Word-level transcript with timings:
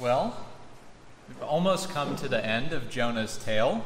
Well, 0.00 0.36
we've 1.26 1.42
almost 1.42 1.90
come 1.90 2.14
to 2.16 2.28
the 2.28 2.44
end 2.44 2.72
of 2.72 2.88
Jonah's 2.88 3.36
tale. 3.36 3.84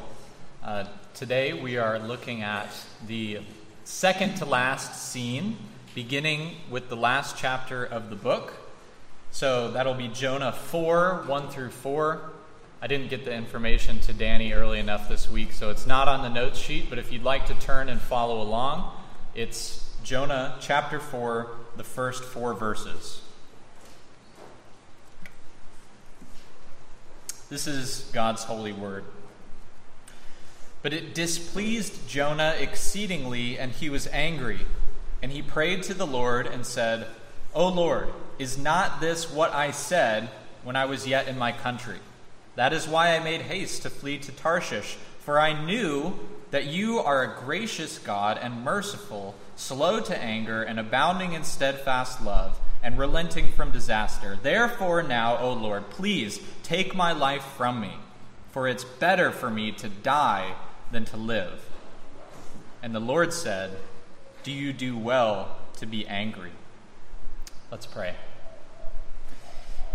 Uh, 0.63 0.85
today 1.15 1.53
we 1.53 1.77
are 1.77 1.97
looking 1.97 2.43
at 2.43 2.67
the 3.07 3.39
second 3.83 4.35
to 4.35 4.45
last 4.45 5.09
scene, 5.09 5.57
beginning 5.95 6.51
with 6.69 6.89
the 6.89 6.95
last 6.95 7.35
chapter 7.35 7.83
of 7.83 8.11
the 8.11 8.15
book. 8.15 8.53
So 9.31 9.71
that'll 9.71 9.95
be 9.95 10.07
Jonah 10.07 10.51
4 10.51 11.23
1 11.25 11.49
through 11.49 11.71
4. 11.71 12.21
I 12.79 12.85
didn't 12.85 13.09
get 13.09 13.25
the 13.25 13.33
information 13.33 13.99
to 14.01 14.13
Danny 14.13 14.53
early 14.53 14.77
enough 14.77 15.09
this 15.09 15.27
week, 15.27 15.51
so 15.51 15.71
it's 15.71 15.87
not 15.87 16.07
on 16.07 16.21
the 16.21 16.29
notes 16.29 16.59
sheet, 16.59 16.91
but 16.91 16.99
if 16.99 17.11
you'd 17.11 17.23
like 17.23 17.47
to 17.47 17.55
turn 17.55 17.89
and 17.89 17.99
follow 17.99 18.39
along, 18.39 18.91
it's 19.33 19.89
Jonah 20.03 20.59
chapter 20.61 20.99
4, 20.99 21.49
the 21.75 21.83
first 21.83 22.23
four 22.23 22.53
verses. 22.53 23.23
This 27.53 27.67
is 27.67 28.09
God's 28.11 28.45
holy 28.45 28.71
word. 28.71 29.03
But 30.81 30.91
it 30.91 31.13
displeased 31.13 32.09
Jonah 32.09 32.55
exceedingly, 32.57 33.59
and 33.59 33.71
he 33.71 33.91
was 33.91 34.07
angry. 34.07 34.61
And 35.21 35.31
he 35.31 35.43
prayed 35.43 35.83
to 35.83 35.93
the 35.93 36.07
Lord 36.07 36.47
and 36.47 36.65
said, 36.65 37.05
O 37.53 37.67
Lord, 37.67 38.09
is 38.39 38.57
not 38.57 39.01
this 39.01 39.31
what 39.31 39.53
I 39.53 39.69
said 39.69 40.31
when 40.63 40.75
I 40.75 40.85
was 40.85 41.05
yet 41.05 41.27
in 41.27 41.37
my 41.37 41.51
country? 41.51 41.99
That 42.55 42.73
is 42.73 42.87
why 42.87 43.15
I 43.15 43.19
made 43.19 43.41
haste 43.41 43.83
to 43.83 43.91
flee 43.91 44.17
to 44.17 44.31
Tarshish, 44.31 44.97
for 45.19 45.39
I 45.39 45.53
knew 45.53 46.17
that 46.53 46.67
you 46.67 46.99
are 46.99 47.23
a 47.23 47.43
gracious 47.43 47.97
God 47.97 48.37
and 48.39 48.63
merciful, 48.63 49.33
slow 49.55 49.99
to 49.99 50.15
anger, 50.15 50.61
and 50.61 50.79
abounding 50.79 51.33
in 51.33 51.43
steadfast 51.43 52.21
love 52.21 52.59
and 52.83 52.95
relenting 52.95 53.51
from 53.53 53.71
disaster. 53.71 54.37
Therefore, 54.39 55.01
now, 55.01 55.39
O 55.39 55.53
Lord, 55.53 55.89
please 55.89 56.39
take 56.61 56.93
my 56.93 57.11
life 57.11 57.43
from 57.57 57.81
me, 57.81 57.93
for 58.51 58.67
it's 58.67 58.83
better 58.83 59.31
for 59.31 59.49
me 59.49 59.71
to 59.71 59.89
die 59.89 60.53
than 60.91 61.05
to 61.05 61.17
live. 61.17 61.59
And 62.83 62.93
the 62.93 62.99
Lord 62.99 63.33
said, 63.33 63.71
Do 64.43 64.51
you 64.51 64.73
do 64.73 64.95
well 64.95 65.57
to 65.77 65.87
be 65.87 66.05
angry? 66.05 66.51
Let's 67.71 67.87
pray. 67.87 68.13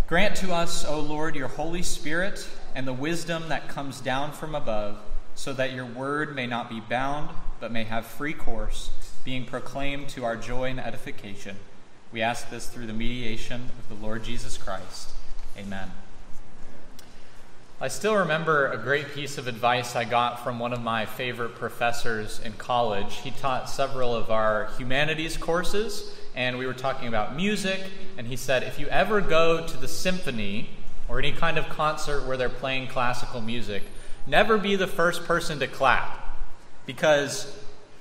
Grant 0.08 0.34
to 0.38 0.52
us, 0.52 0.84
O 0.84 0.98
Lord, 0.98 1.36
your 1.36 1.46
Holy 1.46 1.84
Spirit 1.84 2.48
and 2.74 2.84
the 2.84 2.92
wisdom 2.92 3.50
that 3.50 3.68
comes 3.68 4.00
down 4.00 4.32
from 4.32 4.56
above, 4.56 4.98
so 5.38 5.52
that 5.52 5.72
your 5.72 5.86
word 5.86 6.34
may 6.34 6.46
not 6.46 6.68
be 6.68 6.80
bound, 6.80 7.30
but 7.60 7.70
may 7.70 7.84
have 7.84 8.04
free 8.04 8.34
course, 8.34 8.90
being 9.24 9.44
proclaimed 9.44 10.08
to 10.10 10.24
our 10.24 10.36
joy 10.36 10.64
and 10.64 10.80
edification 10.80 11.56
we 12.10 12.22
ask 12.22 12.48
this 12.48 12.66
through 12.66 12.86
the 12.86 12.94
mediation 12.94 13.68
of 13.78 13.88
the 13.88 14.06
Lord 14.06 14.24
Jesus 14.24 14.56
Christ. 14.56 15.10
Amen. 15.58 15.90
I 17.80 17.88
still 17.88 18.16
remember 18.16 18.68
a 18.68 18.78
great 18.78 19.12
piece 19.14 19.36
of 19.36 19.46
advice 19.46 19.94
I 19.94 20.04
got 20.04 20.42
from 20.42 20.58
one 20.58 20.72
of 20.72 20.80
my 20.80 21.04
favorite 21.04 21.54
professors 21.56 22.40
in 22.42 22.54
college. 22.54 23.16
He 23.16 23.30
taught 23.30 23.68
several 23.68 24.16
of 24.16 24.30
our 24.30 24.70
humanities 24.78 25.36
courses, 25.36 26.16
and 26.34 26.56
we 26.56 26.66
were 26.66 26.72
talking 26.72 27.08
about 27.08 27.36
music. 27.36 27.82
And 28.16 28.26
he 28.26 28.36
said, 28.36 28.62
if 28.62 28.78
you 28.78 28.88
ever 28.88 29.20
go 29.20 29.66
to 29.66 29.76
the 29.76 29.86
symphony 29.86 30.70
or 31.08 31.18
any 31.18 31.32
kind 31.32 31.58
of 31.58 31.68
concert 31.68 32.26
where 32.26 32.38
they're 32.38 32.48
playing 32.48 32.88
classical 32.88 33.42
music, 33.42 33.82
never 34.28 34.58
be 34.58 34.76
the 34.76 34.86
first 34.86 35.24
person 35.24 35.58
to 35.60 35.66
clap. 35.66 36.36
Because 36.86 37.54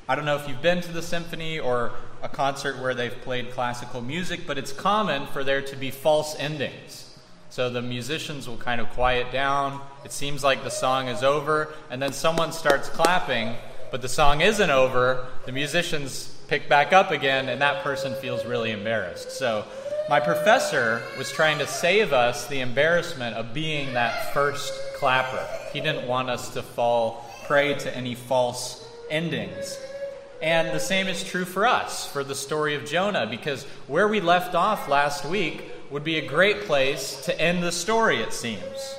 I 0.08 0.16
don't 0.16 0.26
know 0.26 0.36
if 0.36 0.48
you've 0.48 0.62
been 0.62 0.82
to 0.82 0.92
the 0.92 1.02
symphony 1.02 1.60
or 1.60 1.92
a 2.22 2.30
concert 2.30 2.80
where 2.80 2.94
they've 2.94 3.20
played 3.22 3.52
classical 3.52 4.02
music, 4.02 4.42
but 4.48 4.58
it's 4.58 4.72
common 4.72 5.28
for 5.28 5.44
there 5.44 5.62
to 5.62 5.76
be 5.76 5.92
false 5.92 6.36
endings. 6.40 7.18
So 7.50 7.70
the 7.70 7.82
musicians 7.82 8.48
will 8.48 8.58
kind 8.58 8.82
of 8.82 8.90
quiet 8.92 9.32
down. 9.32 9.82
It 10.04 10.12
seems 10.12 10.44
like 10.44 10.64
the 10.64 10.70
song 10.70 11.08
is 11.08 11.24
over, 11.24 11.74
and 11.90 12.02
then 12.02 12.14
someone 12.14 12.52
starts 12.52 12.90
clapping, 12.90 13.56
but 13.92 14.02
the 14.02 14.10
song 14.10 14.42
isn't 14.42 14.70
over. 14.70 15.28
The 15.46 15.52
musicians 15.52 16.36
pick 16.48 16.70
back 16.70 16.94
up 16.94 17.12
again, 17.12 17.50
and 17.50 17.62
that 17.62 17.84
person 17.84 18.14
feels 18.16 18.46
really 18.46 18.72
embarrassed. 18.72 19.32
So 19.32 19.66
my 20.10 20.20
professor 20.20 21.02
was 21.18 21.32
trying 21.32 21.58
to 21.60 21.68
save 21.68 22.14
us 22.14 22.48
the 22.48 22.62
embarrassment 22.62 23.36
of 23.36 23.54
being 23.54 23.94
that 23.94 24.34
first 24.34 24.74
clapper. 25.00 25.48
He 25.74 25.80
didn't 25.80 26.08
want 26.08 26.30
us 26.30 26.50
to 26.54 26.62
fall 26.62 27.26
prey 27.48 27.74
to 27.76 27.96
any 27.96 28.16
false 28.16 28.88
endings. 29.10 29.78
And 30.42 30.70
the 30.70 30.80
same 30.80 31.08
is 31.08 31.24
true 31.24 31.46
for 31.46 31.66
us, 31.66 32.06
for 32.06 32.24
the 32.24 32.36
story 32.36 32.76
of 32.76 32.86
Jonah, 32.86 33.26
because 33.26 33.64
where 33.88 34.08
we 34.08 34.22
left 34.22 34.54
off 34.54 34.88
last 34.88 35.26
week 35.26 35.72
would 35.90 36.04
be 36.04 36.18
a 36.18 36.28
great 36.28 36.62
place 36.62 37.26
to 37.26 37.42
end 37.42 37.64
the 37.64 37.72
story, 37.72 38.18
it 38.18 38.34
seems. 38.34 38.96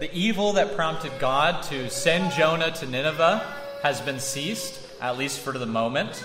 The 0.00 0.12
evil 0.12 0.54
that 0.54 0.74
prompted 0.74 1.12
God 1.20 1.62
to 1.64 1.88
send 1.90 2.32
Jonah 2.32 2.72
to 2.72 2.86
Nineveh 2.86 3.46
has 3.82 4.00
been 4.00 4.18
ceased, 4.18 4.80
at 5.00 5.18
least 5.18 5.38
for 5.40 5.52
the 5.52 5.66
moment. 5.66 6.24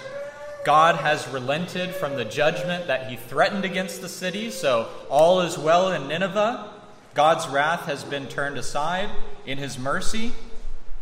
God 0.66 0.96
has 0.96 1.28
relented 1.28 1.94
from 1.94 2.16
the 2.16 2.26
judgment 2.26 2.88
that 2.88 3.10
he 3.10 3.16
threatened 3.16 3.66
against 3.66 4.02
the 4.02 4.10
city, 4.10 4.50
so 4.50 4.90
all 5.10 5.42
is 5.42 5.58
well 5.58 5.92
in 5.92 6.08
Nineveh. 6.08 6.72
God's 7.18 7.48
wrath 7.48 7.86
has 7.86 8.04
been 8.04 8.28
turned 8.28 8.60
aside 8.60 9.10
in 9.44 9.58
his 9.58 9.80
mercy. 9.80 10.34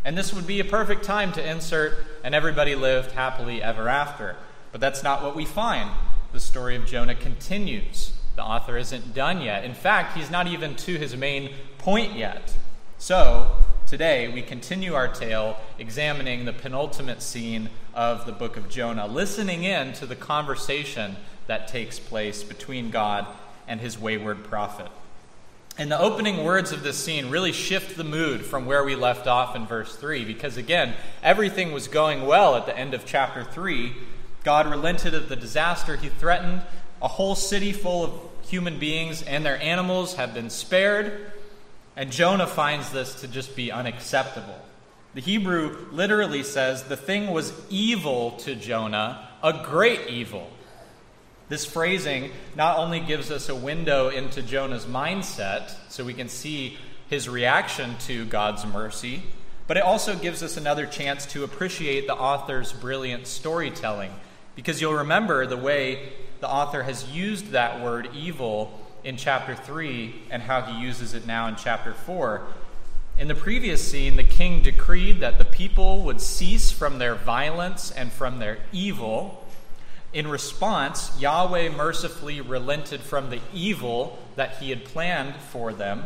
And 0.05 0.17
this 0.17 0.33
would 0.33 0.47
be 0.47 0.61
a 0.61 0.63
perfect 0.63 1.03
time 1.03 1.33
to 1.33 1.45
insert, 1.45 1.97
and 2.23 2.33
everybody 2.33 2.73
lived 2.73 3.11
happily 3.11 3.61
ever 3.61 3.89
after. 3.89 4.37
But 4.71 4.79
that's 4.79 5.03
not 5.03 5.21
what 5.21 5.35
we 5.35 5.43
find. 5.43 5.89
The 6.31 6.39
story 6.39 6.77
of 6.77 6.85
Jonah 6.85 7.15
continues. 7.15 8.13
The 8.37 8.43
author 8.43 8.77
isn't 8.77 9.13
done 9.13 9.41
yet. 9.41 9.65
In 9.65 9.73
fact, 9.73 10.15
he's 10.15 10.31
not 10.31 10.47
even 10.47 10.75
to 10.75 10.97
his 10.97 11.17
main 11.17 11.51
point 11.79 12.15
yet. 12.15 12.55
So, 12.97 13.51
today 13.85 14.29
we 14.29 14.41
continue 14.41 14.93
our 14.93 15.09
tale 15.09 15.57
examining 15.77 16.45
the 16.45 16.53
penultimate 16.53 17.21
scene 17.21 17.69
of 17.93 18.25
the 18.25 18.31
book 18.31 18.55
of 18.55 18.69
Jonah, 18.69 19.05
listening 19.05 19.65
in 19.65 19.91
to 19.91 20.05
the 20.05 20.15
conversation 20.15 21.17
that 21.47 21.67
takes 21.67 21.99
place 21.99 22.41
between 22.41 22.89
God 22.89 23.27
and 23.67 23.81
his 23.81 23.99
wayward 23.99 24.45
prophet. 24.45 24.87
And 25.77 25.91
the 25.91 25.99
opening 25.99 26.45
words 26.45 26.71
of 26.71 26.83
this 26.83 26.97
scene 26.97 27.29
really 27.29 27.51
shift 27.51 27.97
the 27.97 28.05
mood 28.05 28.45
from 28.45 28.65
where 28.65 28.83
we 28.83 28.95
left 28.95 29.27
off 29.27 29.57
in 29.57 29.67
verse 29.67 29.93
3, 29.95 30.23
because 30.23 30.55
again, 30.55 30.93
everything 31.21 31.73
was 31.73 31.89
going 31.89 32.25
well 32.25 32.55
at 32.55 32.65
the 32.65 32.77
end 32.77 32.93
of 32.93 33.05
chapter 33.05 33.43
3. 33.43 33.93
God 34.43 34.67
relented 34.67 35.13
of 35.13 35.27
the 35.27 35.35
disaster 35.35 35.97
he 35.97 36.07
threatened. 36.07 36.61
A 37.01 37.09
whole 37.09 37.35
city 37.35 37.73
full 37.73 38.03
of 38.05 38.11
human 38.43 38.79
beings 38.79 39.21
and 39.23 39.45
their 39.45 39.61
animals 39.61 40.15
have 40.15 40.33
been 40.33 40.49
spared. 40.49 41.31
And 41.97 42.09
Jonah 42.09 42.47
finds 42.47 42.91
this 42.91 43.21
to 43.21 43.27
just 43.27 43.55
be 43.55 43.71
unacceptable. 43.71 44.59
The 45.13 45.21
Hebrew 45.21 45.87
literally 45.91 46.43
says 46.43 46.83
the 46.83 46.97
thing 46.97 47.31
was 47.31 47.53
evil 47.69 48.31
to 48.39 48.55
Jonah, 48.55 49.27
a 49.43 49.61
great 49.65 50.09
evil. 50.09 50.49
This 51.47 51.65
phrasing 51.65 52.31
not 52.55 52.79
only 52.79 52.99
gives 52.99 53.29
us 53.29 53.49
a 53.49 53.55
window 53.55 54.09
into 54.09 54.41
Jonah's 54.41 54.85
mindset, 54.85 55.71
so 55.89 56.03
we 56.03 56.15
can 56.15 56.27
see 56.27 56.77
his 57.07 57.29
reaction 57.29 57.95
to 57.99 58.25
God's 58.25 58.65
mercy, 58.65 59.21
but 59.67 59.77
it 59.77 59.83
also 59.83 60.15
gives 60.15 60.41
us 60.41 60.57
another 60.57 60.87
chance 60.87 61.25
to 61.27 61.43
appreciate 61.43 62.07
the 62.07 62.15
author's 62.15 62.73
brilliant 62.73 63.27
storytelling. 63.27 64.11
Because 64.55 64.81
you'll 64.81 64.93
remember 64.93 65.45
the 65.45 65.57
way 65.57 66.13
the 66.39 66.49
author 66.49 66.83
has 66.83 67.09
used 67.09 67.51
that 67.51 67.81
word 67.81 68.09
evil 68.15 68.79
in 69.03 69.17
chapter 69.17 69.55
3 69.55 70.23
and 70.31 70.41
how 70.41 70.61
he 70.61 70.81
uses 70.81 71.13
it 71.13 71.27
now 71.27 71.47
in 71.47 71.55
chapter 71.55 71.93
4. 71.93 72.41
In 73.19 73.27
the 73.27 73.35
previous 73.35 73.87
scene, 73.87 74.15
the 74.15 74.23
king 74.23 74.61
decreed 74.61 75.19
that 75.19 75.37
the 75.37 75.45
people 75.45 76.03
would 76.03 76.19
cease 76.19 76.71
from 76.71 76.97
their 76.97 77.15
violence 77.15 77.91
and 77.91 78.11
from 78.11 78.39
their 78.39 78.57
evil 78.71 79.44
in 80.15 80.29
response, 80.29 81.11
Yahweh 81.19 81.67
mercifully 81.67 82.39
relented 82.39 83.01
from 83.01 83.29
the 83.29 83.41
evil 83.53 84.17
that 84.37 84.57
he 84.59 84.69
had 84.69 84.85
planned 84.85 85.35
for 85.35 85.73
them. 85.73 86.05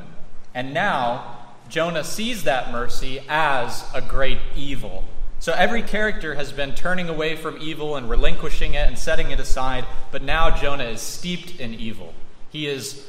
And 0.56 0.74
now, 0.74 1.38
Jonah 1.70 2.04
sees 2.04 2.44
that 2.44 2.72
mercy 2.72 3.22
as 3.30 3.86
a 3.94 4.02
great 4.02 4.40
evil. 4.56 5.04
So 5.40 5.54
every 5.54 5.84
character 5.84 6.34
has 6.34 6.52
been 6.52 6.74
turning 6.74 7.08
away 7.08 7.36
from 7.36 7.60
evil 7.62 7.96
and 7.96 8.10
relinquishing 8.10 8.74
it 8.74 8.88
and 8.88 8.98
setting 8.98 9.30
it 9.30 9.40
aside, 9.40 9.86
but 10.12 10.24
now 10.24 10.58
Jonah 10.58 10.86
is 10.86 11.02
steeped 11.02 11.60
in 11.60 11.76
evil. 11.76 12.16
He 12.50 12.66
is 12.66 13.08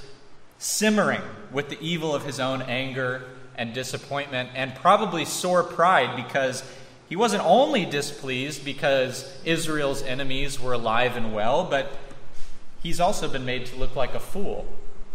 simmering 0.59 1.23
with 1.51 1.71
the 1.71 1.81
evil 1.81 2.15
of 2.15 2.27
his 2.27 2.39
own 2.39 2.61
anger 2.61 3.25
and 3.57 3.73
disappointment 3.73 4.51
and 4.55 4.75
probably 4.75 5.25
sore 5.25 5.63
pride 5.63 6.15
because 6.15 6.63
he 7.11 7.17
wasn't 7.17 7.45
only 7.45 7.85
displeased 7.85 8.65
because 8.65 9.37
Israel's 9.45 10.01
enemies 10.01 10.61
were 10.61 10.75
alive 10.75 11.17
and 11.17 11.35
well, 11.35 11.65
but 11.65 11.93
he's 12.85 13.01
also 13.01 13.27
been 13.29 13.45
made 13.45 13.67
to 13.67 13.77
look 13.77 13.97
like 13.97 14.15
a 14.15 14.21
fool 14.21 14.65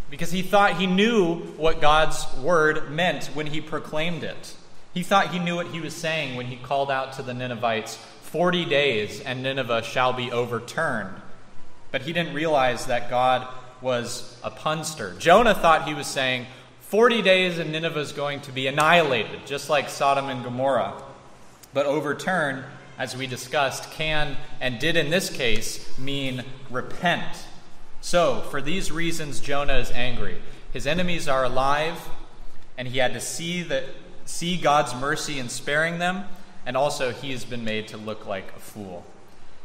because 0.09 0.30
he 0.30 0.42
thought 0.42 0.75
he 0.75 0.88
knew 0.88 1.38
what 1.56 1.80
God's 1.80 2.27
word 2.38 2.92
meant 2.92 3.27
when 3.27 3.47
he 3.47 3.62
proclaimed 3.62 4.25
it. 4.25 4.56
He 4.94 5.03
thought 5.03 5.30
he 5.30 5.39
knew 5.39 5.56
what 5.56 5.68
he 5.68 5.80
was 5.80 5.95
saying 5.95 6.36
when 6.36 6.47
he 6.47 6.57
called 6.57 6.92
out 6.92 7.13
to 7.13 7.21
the 7.21 7.33
Ninevites, 7.33 7.95
40 8.24 8.65
days 8.65 9.21
and 9.21 9.41
Nineveh 9.41 9.83
shall 9.83 10.12
be 10.12 10.33
overturned. 10.33 11.15
But 11.91 12.01
he 12.01 12.12
didn't 12.12 12.33
realize 12.33 12.88
that 12.88 13.09
God 13.09 13.48
was 13.80 14.38
a 14.44 14.51
punster. 14.51 15.15
Jonah 15.18 15.56
thought 15.56 15.88
he 15.88 15.94
was 15.94 16.07
saying, 16.07 16.45
40 16.81 17.21
days 17.21 17.57
and 17.57 17.71
Nineveh 17.71 18.01
is 18.01 18.12
going 18.12 18.41
to 18.41 18.51
be 18.51 18.68
annihilated, 18.68 19.45
just 19.45 19.69
like 19.69 19.89
Sodom 19.89 20.27
and 20.27 20.44
Gomorrah. 20.44 21.01
But 21.75 21.88
overturn, 21.88 22.63
as 22.98 23.18
we 23.18 23.27
discussed, 23.27 23.92
can 23.92 24.38
and 24.62 24.80
did 24.80 24.95
in 24.95 25.10
this 25.10 25.30
case 25.30 26.00
mean 26.00 26.45
repent. 26.69 27.48
So, 28.00 28.44
for 28.50 28.62
these 28.62 28.94
reasons, 28.94 29.42
Jonah 29.42 29.80
is 29.80 29.92
angry. 29.92 30.42
His 30.72 30.88
enemies 30.88 31.27
are 31.27 31.44
alive, 31.44 32.00
and 32.77 32.88
he 32.88 33.00
had 33.00 33.12
to 33.12 33.19
see, 33.19 33.62
that, 33.63 33.83
see 34.24 34.56
God's 34.56 34.95
mercy 34.95 35.38
in 35.38 35.50
sparing 35.50 36.00
them, 36.00 36.24
and 36.66 36.77
also 36.77 37.12
he 37.12 37.33
has 37.33 37.44
been 37.44 37.66
made 37.66 37.89
to 37.89 37.98
look 37.98 38.25
like 38.25 38.56
a 38.56 38.60
fool. 38.60 39.06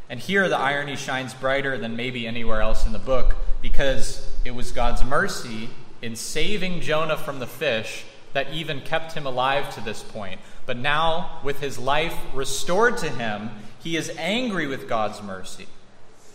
And 0.09 0.19
here 0.19 0.49
the 0.49 0.59
irony 0.59 0.97
shines 0.97 1.33
brighter 1.33 1.79
than 1.79 1.95
maybe 1.95 2.27
anywhere 2.27 2.61
else 2.61 2.87
in 2.87 2.93
the 2.93 2.99
book 2.99 3.37
because 3.63 4.29
it 4.45 4.51
was 4.51 4.73
God's 4.73 5.05
mercy 5.05 5.71
in 6.03 6.17
saving 6.17 6.81
Jonah 6.81 7.17
from 7.17 7.39
the 7.39 7.47
fish 7.47 8.05
that 8.33 8.53
even 8.53 8.81
kept 8.81 9.13
him 9.13 9.27
alive 9.27 9.75
to 9.75 9.81
this 9.81 10.03
point. 10.03 10.41
But 10.67 10.77
now, 10.77 11.41
with 11.43 11.61
his 11.61 11.79
life 11.79 12.17
restored 12.33 12.99
to 12.99 13.09
him, 13.09 13.51
he 13.81 13.97
is 13.97 14.13
angry 14.17 14.67
with 14.67 14.89
God's 14.89 15.23
mercy. 15.23 15.67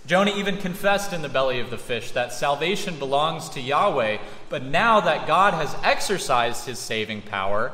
Jonah 0.06 0.34
even 0.36 0.58
confessed 0.58 1.14
in 1.14 1.24
the 1.24 1.30
belly 1.30 1.60
of 1.60 1.72
the 1.72 1.78
fish 1.78 2.12
that 2.12 2.32
salvation 2.32 3.00
belongs 3.00 3.50
to 3.50 3.62
Yahweh, 3.62 4.20
but 4.50 4.64
now 4.64 5.00
that 5.00 5.26
God 5.26 5.56
has 5.56 5.76
exercised 5.84 6.66
his 6.66 6.78
saving 6.78 7.24
power, 7.24 7.72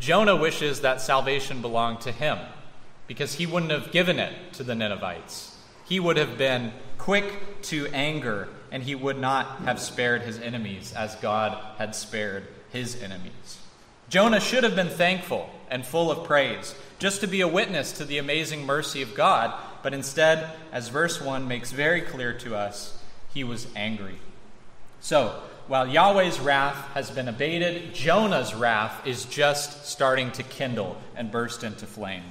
Jonah 0.00 0.34
wishes 0.34 0.80
that 0.80 1.00
salvation 1.00 1.62
belonged 1.62 2.00
to 2.00 2.10
him 2.10 2.38
because 3.06 3.34
he 3.34 3.46
wouldn't 3.46 3.70
have 3.70 3.92
given 3.92 4.18
it 4.18 4.32
to 4.54 4.64
the 4.64 4.74
Ninevites. 4.74 5.56
He 5.84 6.00
would 6.00 6.16
have 6.16 6.36
been 6.36 6.72
quick 6.98 7.62
to 7.62 7.86
anger, 7.88 8.48
and 8.72 8.82
he 8.82 8.94
would 8.94 9.18
not 9.18 9.60
have 9.60 9.78
spared 9.78 10.22
his 10.22 10.40
enemies 10.40 10.92
as 10.92 11.14
God 11.16 11.56
had 11.78 11.94
spared 11.94 12.48
his 12.72 13.00
enemies. 13.02 13.58
Jonah 14.08 14.40
should 14.40 14.64
have 14.64 14.76
been 14.76 14.88
thankful 14.88 15.48
and 15.70 15.86
full 15.86 16.10
of 16.10 16.26
praise, 16.26 16.74
just 16.98 17.20
to 17.20 17.26
be 17.26 17.40
a 17.40 17.48
witness 17.48 17.92
to 17.92 18.04
the 18.04 18.18
amazing 18.18 18.66
mercy 18.66 19.02
of 19.02 19.14
God, 19.14 19.58
but 19.82 19.94
instead, 19.94 20.50
as 20.70 20.88
verse 20.88 21.20
1 21.20 21.48
makes 21.48 21.72
very 21.72 22.02
clear 22.02 22.32
to 22.38 22.54
us, 22.54 22.98
he 23.32 23.42
was 23.42 23.66
angry. 23.74 24.18
So, 25.00 25.40
while 25.66 25.86
Yahweh's 25.86 26.40
wrath 26.40 26.76
has 26.94 27.10
been 27.10 27.28
abated, 27.28 27.94
Jonah's 27.94 28.54
wrath 28.54 29.06
is 29.06 29.24
just 29.24 29.86
starting 29.86 30.30
to 30.32 30.42
kindle 30.42 30.96
and 31.16 31.30
burst 31.30 31.64
into 31.64 31.86
flame. 31.86 32.24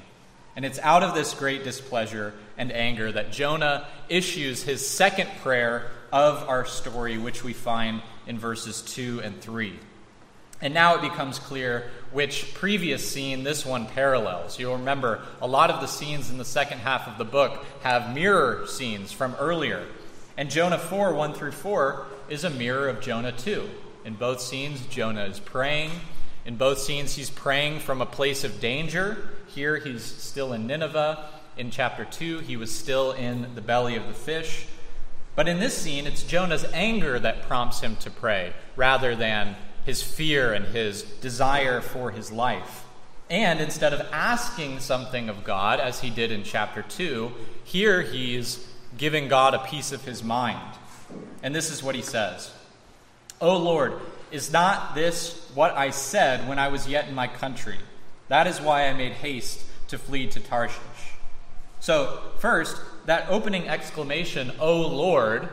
And 0.55 0.65
it's 0.65 0.79
out 0.79 1.01
of 1.01 1.15
this 1.15 1.33
great 1.33 1.63
displeasure 1.63 2.33
and 2.57 2.71
anger 2.71 3.11
that 3.11 3.31
Jonah 3.31 3.88
issues 4.09 4.63
his 4.63 4.88
second 4.88 5.29
prayer 5.41 5.89
of 6.11 6.47
our 6.47 6.65
story, 6.65 7.17
which 7.17 7.43
we 7.43 7.53
find 7.53 8.01
in 8.27 8.38
verses 8.38 8.81
2 8.81 9.21
and 9.23 9.39
3. 9.41 9.79
And 10.61 10.73
now 10.73 10.95
it 10.95 11.01
becomes 11.01 11.39
clear 11.39 11.89
which 12.11 12.53
previous 12.53 13.09
scene 13.09 13.43
this 13.43 13.65
one 13.65 13.87
parallels. 13.87 14.59
You'll 14.59 14.77
remember 14.77 15.21
a 15.41 15.47
lot 15.47 15.71
of 15.71 15.81
the 15.81 15.87
scenes 15.87 16.29
in 16.29 16.37
the 16.37 16.45
second 16.45 16.79
half 16.79 17.07
of 17.07 17.17
the 17.17 17.25
book 17.25 17.65
have 17.81 18.13
mirror 18.13 18.67
scenes 18.67 19.11
from 19.11 19.35
earlier. 19.39 19.85
And 20.37 20.49
Jonah 20.49 20.77
4, 20.77 21.13
1 21.13 21.33
through 21.33 21.51
4, 21.51 22.05
is 22.29 22.43
a 22.43 22.49
mirror 22.49 22.87
of 22.89 23.01
Jonah 23.01 23.31
2. 23.31 23.69
In 24.05 24.13
both 24.15 24.41
scenes, 24.41 24.85
Jonah 24.87 25.25
is 25.25 25.39
praying. 25.39 25.91
In 26.45 26.57
both 26.57 26.79
scenes, 26.79 27.15
he's 27.15 27.29
praying 27.29 27.79
from 27.79 28.01
a 28.01 28.05
place 28.05 28.43
of 28.43 28.59
danger 28.59 29.29
here 29.53 29.77
he's 29.77 30.03
still 30.03 30.53
in 30.53 30.67
Nineveh. 30.67 31.25
In 31.57 31.71
chapter 31.71 32.05
2, 32.05 32.39
he 32.39 32.55
was 32.55 32.73
still 32.73 33.11
in 33.11 33.53
the 33.55 33.61
belly 33.61 33.95
of 33.95 34.07
the 34.07 34.13
fish. 34.13 34.65
But 35.35 35.47
in 35.47 35.59
this 35.59 35.77
scene, 35.77 36.07
it's 36.07 36.23
Jonah's 36.23 36.65
anger 36.73 37.19
that 37.19 37.43
prompts 37.43 37.81
him 37.81 37.95
to 37.97 38.09
pray 38.09 38.53
rather 38.75 39.15
than 39.15 39.55
his 39.85 40.01
fear 40.01 40.53
and 40.53 40.65
his 40.65 41.03
desire 41.03 41.81
for 41.81 42.11
his 42.11 42.31
life. 42.31 42.85
And 43.29 43.61
instead 43.61 43.93
of 43.93 44.07
asking 44.11 44.79
something 44.79 45.29
of 45.29 45.43
God, 45.43 45.79
as 45.79 46.01
he 46.01 46.09
did 46.09 46.31
in 46.31 46.43
chapter 46.43 46.81
2, 46.81 47.31
here 47.63 48.01
he's 48.01 48.67
giving 48.97 49.27
God 49.27 49.53
a 49.53 49.59
piece 49.59 49.91
of 49.91 50.03
his 50.03 50.21
mind. 50.21 50.77
And 51.41 51.55
this 51.55 51.71
is 51.71 51.81
what 51.81 51.95
he 51.95 52.01
says 52.01 52.51
O 53.39 53.57
Lord, 53.57 53.93
is 54.31 54.51
not 54.51 54.95
this 54.95 55.49
what 55.55 55.75
I 55.75 55.89
said 55.89 56.47
when 56.47 56.59
I 56.59 56.67
was 56.67 56.87
yet 56.87 57.07
in 57.07 57.15
my 57.15 57.27
country? 57.27 57.77
That 58.27 58.47
is 58.47 58.61
why 58.61 58.87
I 58.87 58.93
made 58.93 59.13
haste 59.13 59.61
to 59.87 59.97
flee 59.97 60.27
to 60.27 60.39
Tarshish. 60.39 60.79
So, 61.79 62.21
first, 62.37 62.79
that 63.07 63.27
opening 63.29 63.67
exclamation, 63.67 64.51
O 64.59 64.81
Lord, 64.81 65.49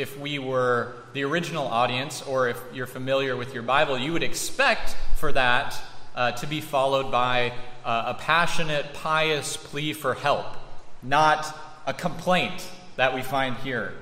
if 0.00 0.18
we 0.18 0.38
were 0.38 0.94
the 1.12 1.22
original 1.24 1.66
audience, 1.66 2.22
or 2.22 2.48
if 2.48 2.58
you're 2.72 2.86
familiar 2.86 3.36
with 3.36 3.52
your 3.52 3.62
Bible, 3.62 3.98
you 3.98 4.14
would 4.14 4.22
expect 4.22 4.96
for 5.16 5.30
that 5.32 5.78
uh, 6.14 6.32
to 6.32 6.46
be 6.46 6.62
followed 6.62 7.10
by 7.10 7.52
uh, 7.84 8.04
a 8.06 8.14
passionate, 8.14 8.94
pious 8.94 9.58
plea 9.58 9.92
for 9.92 10.14
help, 10.14 10.46
not 11.02 11.54
a 11.86 11.92
complaint 11.92 12.66
that 12.96 13.14
we 13.14 13.20
find 13.20 13.56
here. 13.56 13.92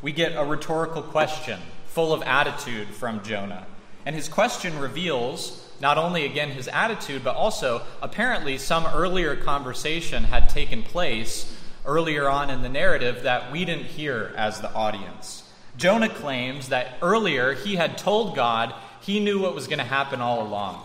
We 0.00 0.12
get 0.12 0.36
a 0.36 0.44
rhetorical 0.44 1.02
question 1.02 1.58
full 1.86 2.12
of 2.12 2.22
attitude 2.22 2.88
from 2.88 3.24
Jonah. 3.24 3.66
And 4.06 4.14
his 4.14 4.28
question 4.28 4.78
reveals 4.78 5.68
not 5.80 5.98
only 5.98 6.24
again 6.24 6.50
his 6.50 6.68
attitude, 6.68 7.24
but 7.24 7.34
also 7.34 7.82
apparently 8.00 8.58
some 8.58 8.86
earlier 8.86 9.34
conversation 9.34 10.22
had 10.22 10.48
taken 10.48 10.84
place 10.84 11.52
earlier 11.84 12.28
on 12.28 12.48
in 12.48 12.62
the 12.62 12.68
narrative 12.68 13.24
that 13.24 13.50
we 13.50 13.64
didn't 13.64 13.86
hear 13.86 14.32
as 14.36 14.60
the 14.60 14.72
audience. 14.72 15.42
Jonah 15.78 16.08
claims 16.08 16.68
that 16.68 16.98
earlier 17.00 17.54
he 17.54 17.76
had 17.76 17.96
told 17.96 18.34
God 18.34 18.74
he 19.00 19.20
knew 19.20 19.40
what 19.40 19.54
was 19.54 19.68
going 19.68 19.78
to 19.78 19.84
happen 19.84 20.20
all 20.20 20.42
along. 20.42 20.82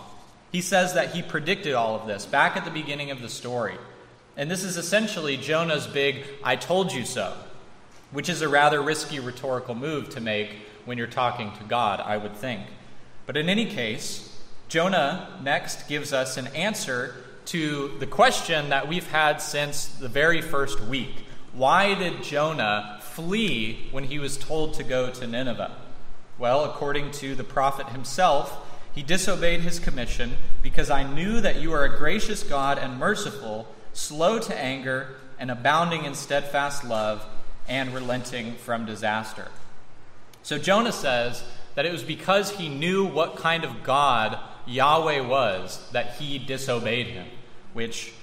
He 0.52 0.62
says 0.62 0.94
that 0.94 1.16
he 1.16 1.24
predicted 1.24 1.74
all 1.74 1.96
of 1.96 2.08
this 2.08 2.28
back 2.28 2.56
at 2.56 2.64
the 2.64 2.72
beginning 2.72 3.10
of 3.10 3.22
the 3.22 3.28
story. 3.28 3.76
And 4.38 4.50
this 4.50 4.64
is 4.64 4.78
essentially 4.78 5.36
Jonah's 5.36 5.88
big, 5.88 6.26
I 6.44 6.56
told 6.56 6.94
you 6.94 7.06
so, 7.06 7.36
which 8.12 8.30
is 8.30 8.42
a 8.42 8.48
rather 8.48 8.82
risky 8.82 9.20
rhetorical 9.20 9.74
move 9.74 10.10
to 10.10 10.22
make 10.22 10.56
when 10.86 11.00
you're 11.00 11.08
talking 11.08 11.52
to 11.54 11.64
God, 11.64 12.00
I 12.00 12.18
would 12.18 12.36
think. 12.36 12.62
But 13.26 13.36
in 13.36 13.50
any 13.50 13.66
case, 13.66 14.42
Jonah 14.70 15.40
next 15.42 15.88
gives 15.88 16.14
us 16.14 16.38
an 16.38 16.48
answer 16.48 17.16
to 17.46 17.98
the 18.00 18.08
question 18.08 18.70
that 18.70 18.88
we've 18.88 19.08
had 19.08 19.42
since 19.42 19.88
the 19.88 20.08
very 20.08 20.42
first 20.42 20.80
week. 20.82 21.26
Why 21.54 21.94
did 21.96 22.24
Jonah 22.24 23.00
flee 23.14 23.88
when 23.92 24.06
he 24.06 24.20
was 24.20 24.38
told 24.38 24.74
to 24.76 24.84
go 24.84 25.10
to 25.10 25.28
Nineveh? 25.28 25.76
Well, 26.38 26.66
according 26.66 27.12
to 27.12 27.36
the 27.36 27.44
prophet 27.44 27.90
himself, 27.90 28.58
he 28.94 29.02
disobeyed 29.02 29.62
his 29.62 29.80
commission 29.80 30.38
because 30.62 30.90
I 30.90 31.04
knew 31.04 31.42
that 31.42 31.62
you 31.62 31.74
are 31.74 31.84
a 31.84 31.98
gracious 31.98 32.44
God 32.44 32.78
and 32.78 33.00
merciful, 33.00 33.68
slow 33.94 34.40
to 34.40 34.58
anger, 34.58 35.16
and 35.40 35.50
abounding 35.50 36.06
in 36.06 36.16
steadfast 36.16 36.84
love, 36.84 37.26
and 37.68 37.94
relenting 37.94 38.56
from 38.56 38.86
disaster. 38.86 39.48
So 40.42 40.58
Jonah 40.58 40.92
says 40.92 41.44
that 41.76 41.86
it 41.86 41.92
was 41.92 42.04
because 42.04 42.52
he 42.52 42.68
knew 42.68 43.06
what 43.06 43.38
kind 43.38 43.64
of 43.64 43.84
God 43.84 44.38
Yahweh 44.66 45.22
was 45.22 45.90
that 45.92 46.16
he 46.16 46.38
disobeyed 46.38 47.08
him, 47.08 47.28
which 47.74 48.14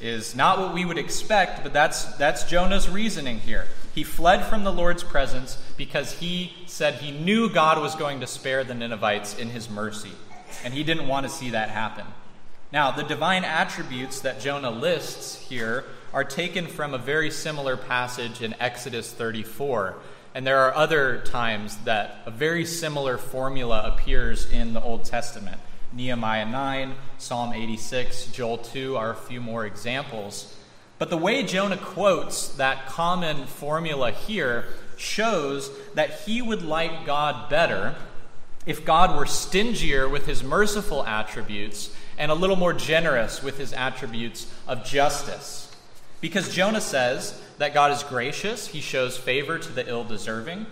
is 0.00 0.34
not 0.34 0.58
what 0.58 0.74
we 0.74 0.84
would 0.84 0.98
expect, 0.98 1.62
but 1.62 1.72
that's, 1.72 2.04
that's 2.16 2.44
Jonah's 2.44 2.88
reasoning 2.88 3.40
here. 3.40 3.66
He 3.94 4.02
fled 4.02 4.44
from 4.46 4.64
the 4.64 4.72
Lord's 4.72 5.04
presence 5.04 5.56
because 5.76 6.18
he 6.18 6.52
said 6.66 6.94
he 6.94 7.12
knew 7.12 7.48
God 7.48 7.80
was 7.80 7.94
going 7.94 8.20
to 8.20 8.26
spare 8.26 8.64
the 8.64 8.74
Ninevites 8.74 9.38
in 9.38 9.50
his 9.50 9.70
mercy, 9.70 10.12
and 10.64 10.74
he 10.74 10.82
didn't 10.82 11.06
want 11.06 11.26
to 11.26 11.32
see 11.32 11.50
that 11.50 11.70
happen. 11.70 12.06
Now, 12.72 12.90
the 12.90 13.04
divine 13.04 13.44
attributes 13.44 14.20
that 14.22 14.40
Jonah 14.40 14.70
lists 14.70 15.48
here 15.48 15.84
are 16.12 16.24
taken 16.24 16.66
from 16.66 16.92
a 16.92 16.98
very 16.98 17.30
similar 17.30 17.76
passage 17.76 18.42
in 18.42 18.54
Exodus 18.58 19.12
34. 19.12 19.94
And 20.34 20.44
there 20.44 20.58
are 20.58 20.74
other 20.74 21.20
times 21.20 21.76
that 21.84 22.22
a 22.26 22.32
very 22.32 22.64
similar 22.64 23.16
formula 23.16 23.82
appears 23.84 24.50
in 24.50 24.72
the 24.72 24.82
Old 24.82 25.04
Testament. 25.04 25.60
Nehemiah 25.92 26.46
9, 26.46 26.94
Psalm 27.18 27.52
86, 27.52 28.26
Joel 28.32 28.58
2 28.58 28.96
are 28.96 29.12
a 29.12 29.16
few 29.16 29.40
more 29.40 29.64
examples. 29.64 30.53
But 30.98 31.10
the 31.10 31.16
way 31.16 31.42
Jonah 31.42 31.76
quotes 31.76 32.48
that 32.48 32.86
common 32.86 33.46
formula 33.46 34.12
here 34.12 34.66
shows 34.96 35.70
that 35.94 36.20
he 36.20 36.40
would 36.40 36.62
like 36.62 37.04
God 37.04 37.50
better 37.50 37.96
if 38.66 38.84
God 38.84 39.16
were 39.16 39.26
stingier 39.26 40.08
with 40.08 40.26
his 40.26 40.42
merciful 40.42 41.04
attributes 41.04 41.94
and 42.16 42.30
a 42.30 42.34
little 42.34 42.56
more 42.56 42.72
generous 42.72 43.42
with 43.42 43.58
his 43.58 43.72
attributes 43.72 44.52
of 44.66 44.84
justice. 44.84 45.74
Because 46.20 46.54
Jonah 46.54 46.80
says 46.80 47.40
that 47.58 47.74
God 47.74 47.92
is 47.92 48.02
gracious, 48.02 48.68
he 48.68 48.80
shows 48.80 49.16
favor 49.16 49.58
to 49.58 49.72
the 49.72 49.86
ill 49.88 50.04
deserving. 50.04 50.66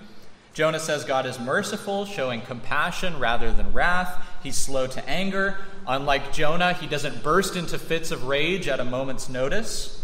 Jonah 0.55 0.81
says 0.81 1.05
God 1.05 1.26
is 1.26 1.38
merciful, 1.41 2.05
showing 2.05 2.43
compassion 2.43 3.19
rather 3.19 3.52
than 3.52 3.73
wrath. 3.73 4.26
He's 4.43 4.57
slow 4.57 4.87
to 4.87 5.09
anger. 5.09 5.59
Unlike 5.87 6.33
Jonah, 6.33 6.75
he 6.75 6.87
doesn't 6.87 7.23
burst 7.23 7.57
into 7.57 7.79
fits 7.79 8.11
of 8.11 8.25
rage 8.25 8.69
at 8.69 8.81
a 8.81 8.85
moment's 8.85 9.29
notice. 9.29 10.01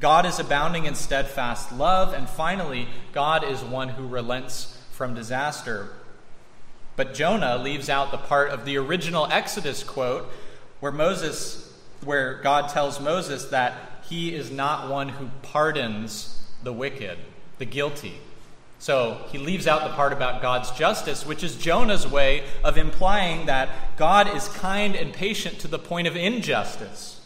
God 0.00 0.26
is 0.26 0.38
abounding 0.38 0.84
in 0.84 0.94
steadfast 0.94 1.72
love. 1.72 2.12
And 2.12 2.28
finally, 2.28 2.88
God 3.12 3.44
is 3.44 3.62
one 3.62 3.90
who 3.90 4.06
relents 4.06 4.78
from 4.92 5.14
disaster. 5.14 5.90
But 6.96 7.14
Jonah 7.14 7.58
leaves 7.58 7.88
out 7.88 8.10
the 8.10 8.18
part 8.18 8.50
of 8.50 8.64
the 8.64 8.76
original 8.76 9.26
Exodus 9.30 9.84
quote 9.84 10.28
where 10.80 10.92
Moses, 10.92 11.72
where 12.04 12.40
God 12.42 12.68
tells 12.68 13.00
Moses 13.00 13.46
that 13.46 14.02
he 14.08 14.34
is 14.34 14.50
not 14.50 14.88
one 14.88 15.08
who 15.10 15.30
pardons 15.42 16.42
the 16.62 16.72
wicked, 16.72 17.18
the 17.58 17.64
guilty. 17.64 18.14
So 18.78 19.24
he 19.30 19.38
leaves 19.38 19.66
out 19.66 19.82
the 19.82 19.94
part 19.94 20.12
about 20.12 20.40
God's 20.40 20.70
justice, 20.70 21.26
which 21.26 21.42
is 21.42 21.56
Jonah's 21.56 22.06
way 22.06 22.44
of 22.62 22.78
implying 22.78 23.46
that 23.46 23.96
God 23.96 24.34
is 24.34 24.48
kind 24.48 24.94
and 24.94 25.12
patient 25.12 25.58
to 25.60 25.68
the 25.68 25.78
point 25.78 26.06
of 26.06 26.16
injustice. 26.16 27.17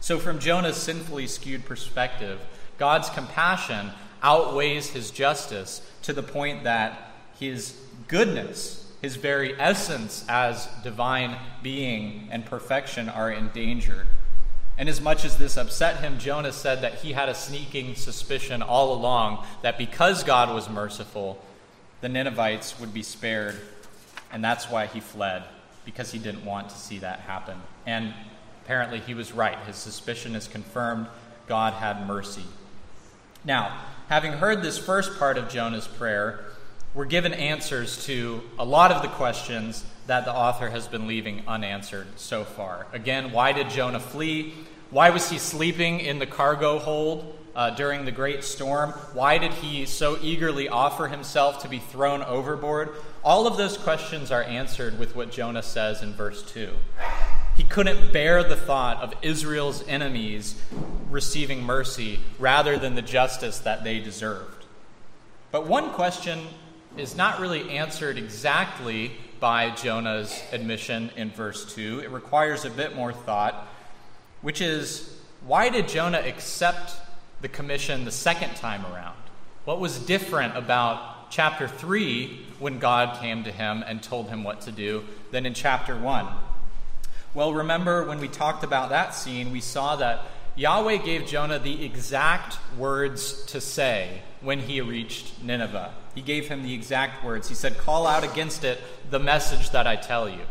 So, 0.00 0.18
from 0.18 0.38
Jonah's 0.38 0.76
sinfully 0.76 1.26
skewed 1.26 1.66
perspective, 1.66 2.40
God's 2.78 3.10
compassion 3.10 3.90
outweighs 4.22 4.90
his 4.90 5.10
justice 5.10 5.86
to 6.02 6.12
the 6.12 6.22
point 6.22 6.64
that 6.64 7.12
his 7.38 7.78
goodness, 8.08 8.90
his 9.02 9.16
very 9.16 9.58
essence 9.60 10.24
as 10.28 10.68
divine 10.82 11.36
being 11.62 12.28
and 12.30 12.44
perfection, 12.44 13.08
are 13.08 13.30
endangered. 13.30 14.06
And 14.78 14.88
as 14.88 15.00
much 15.00 15.26
as 15.26 15.36
this 15.36 15.58
upset 15.58 15.98
him, 16.00 16.18
Jonah 16.18 16.52
said 16.52 16.80
that 16.80 16.94
he 16.94 17.12
had 17.12 17.28
a 17.28 17.34
sneaking 17.34 17.94
suspicion 17.96 18.62
all 18.62 18.94
along 18.94 19.44
that 19.60 19.76
because 19.76 20.24
God 20.24 20.54
was 20.54 20.70
merciful, 20.70 21.38
the 22.00 22.08
Ninevites 22.08 22.80
would 22.80 22.94
be 22.94 23.02
spared. 23.02 23.60
And 24.32 24.42
that's 24.42 24.70
why 24.70 24.86
he 24.86 25.00
fled, 25.00 25.42
because 25.84 26.10
he 26.12 26.18
didn't 26.18 26.46
want 26.46 26.70
to 26.70 26.78
see 26.78 26.98
that 27.00 27.20
happen. 27.20 27.58
And 27.84 28.14
apparently 28.70 29.00
he 29.00 29.14
was 29.14 29.32
right. 29.32 29.58
His 29.66 29.74
suspicion 29.74 30.36
is 30.36 30.46
confirmed. 30.46 31.08
God 31.48 31.72
had 31.72 32.06
mercy. 32.06 32.44
Now, 33.44 33.76
having 34.08 34.34
heard 34.34 34.62
this 34.62 34.78
first 34.78 35.18
part 35.18 35.36
of 35.36 35.48
Jonah's 35.48 35.88
prayer, 35.88 36.44
we're 36.94 37.06
given 37.06 37.34
answers 37.34 38.06
to 38.06 38.40
a 38.60 38.64
lot 38.64 38.92
of 38.92 39.02
the 39.02 39.08
questions 39.08 39.84
that 40.06 40.24
the 40.24 40.32
author 40.32 40.70
has 40.70 40.86
been 40.86 41.08
leaving 41.08 41.42
unanswered 41.48 42.06
so 42.14 42.44
far. 42.44 42.86
Again, 42.92 43.32
why 43.32 43.50
did 43.50 43.70
Jonah 43.70 43.98
flee? 43.98 44.54
Why 44.90 45.10
was 45.10 45.28
he 45.28 45.38
sleeping 45.38 45.98
in 45.98 46.20
the 46.20 46.26
cargo 46.26 46.78
hold 46.78 47.36
uh, 47.56 47.70
during 47.70 48.04
the 48.04 48.12
great 48.12 48.44
storm? 48.44 48.90
Why 49.14 49.38
did 49.38 49.52
he 49.52 49.84
so 49.84 50.16
eagerly 50.22 50.68
offer 50.68 51.08
himself 51.08 51.60
to 51.62 51.68
be 51.68 51.80
thrown 51.80 52.22
overboard? 52.22 52.90
All 53.24 53.48
of 53.48 53.56
those 53.56 53.76
questions 53.76 54.30
are 54.30 54.44
answered 54.44 54.96
with 54.96 55.16
what 55.16 55.32
Jonah 55.32 55.64
says 55.64 56.04
in 56.04 56.12
verse 56.12 56.44
2. 56.52 56.70
He 57.60 57.66
couldn't 57.66 58.10
bear 58.10 58.42
the 58.42 58.56
thought 58.56 59.02
of 59.02 59.12
Israel's 59.20 59.86
enemies 59.86 60.58
receiving 61.10 61.62
mercy 61.62 62.18
rather 62.38 62.78
than 62.78 62.94
the 62.94 63.02
justice 63.02 63.58
that 63.58 63.84
they 63.84 63.98
deserved. 63.98 64.64
But 65.50 65.66
one 65.66 65.90
question 65.90 66.40
is 66.96 67.14
not 67.14 67.38
really 67.38 67.68
answered 67.76 68.16
exactly 68.16 69.12
by 69.40 69.74
Jonah's 69.74 70.42
admission 70.52 71.10
in 71.16 71.32
verse 71.32 71.74
2. 71.74 72.00
It 72.02 72.10
requires 72.10 72.64
a 72.64 72.70
bit 72.70 72.96
more 72.96 73.12
thought 73.12 73.68
which 74.40 74.62
is 74.62 75.20
why 75.46 75.68
did 75.68 75.86
Jonah 75.86 76.22
accept 76.24 76.94
the 77.42 77.48
commission 77.48 78.06
the 78.06 78.10
second 78.10 78.56
time 78.56 78.86
around? 78.86 79.18
What 79.66 79.80
was 79.80 79.98
different 79.98 80.56
about 80.56 81.30
chapter 81.30 81.68
3 81.68 82.40
when 82.58 82.78
God 82.78 83.20
came 83.20 83.44
to 83.44 83.52
him 83.52 83.84
and 83.86 84.02
told 84.02 84.30
him 84.30 84.44
what 84.44 84.62
to 84.62 84.72
do 84.72 85.04
than 85.30 85.44
in 85.44 85.52
chapter 85.52 85.94
1? 85.94 86.26
Well, 87.32 87.52
remember 87.52 88.04
when 88.04 88.18
we 88.18 88.28
talked 88.28 88.64
about 88.64 88.90
that 88.90 89.14
scene, 89.14 89.52
we 89.52 89.60
saw 89.60 89.96
that 89.96 90.26
Yahweh 90.56 90.96
gave 90.96 91.26
Jonah 91.26 91.58
the 91.58 91.84
exact 91.84 92.58
words 92.76 93.44
to 93.46 93.60
say 93.60 94.22
when 94.40 94.58
he 94.58 94.80
reached 94.80 95.42
Nineveh. 95.42 95.94
He 96.14 96.22
gave 96.22 96.48
him 96.48 96.64
the 96.64 96.74
exact 96.74 97.24
words. 97.24 97.48
He 97.48 97.54
said, 97.54 97.78
Call 97.78 98.06
out 98.06 98.24
against 98.24 98.64
it 98.64 98.80
the 99.10 99.20
message 99.20 99.70
that 99.70 99.86
I 99.86 99.96
tell 99.96 100.28
you. 100.28 100.42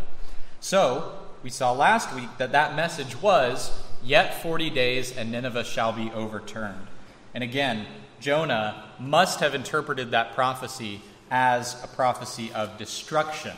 So, 0.61 1.13
we 1.43 1.49
saw 1.49 1.73
last 1.73 2.13
week 2.15 2.29
that 2.37 2.53
that 2.53 2.75
message 2.75 3.21
was, 3.21 3.71
Yet 4.01 4.41
40 4.41 4.69
days 4.69 5.15
and 5.15 5.31
Nineveh 5.31 5.65
shall 5.65 5.91
be 5.91 6.09
overturned. 6.11 6.87
And 7.33 7.43
again, 7.43 7.85
Jonah 8.19 8.85
must 8.99 9.39
have 9.41 9.53
interpreted 9.53 10.11
that 10.11 10.33
prophecy 10.33 11.01
as 11.29 11.81
a 11.83 11.87
prophecy 11.87 12.51
of 12.53 12.77
destruction. 12.77 13.55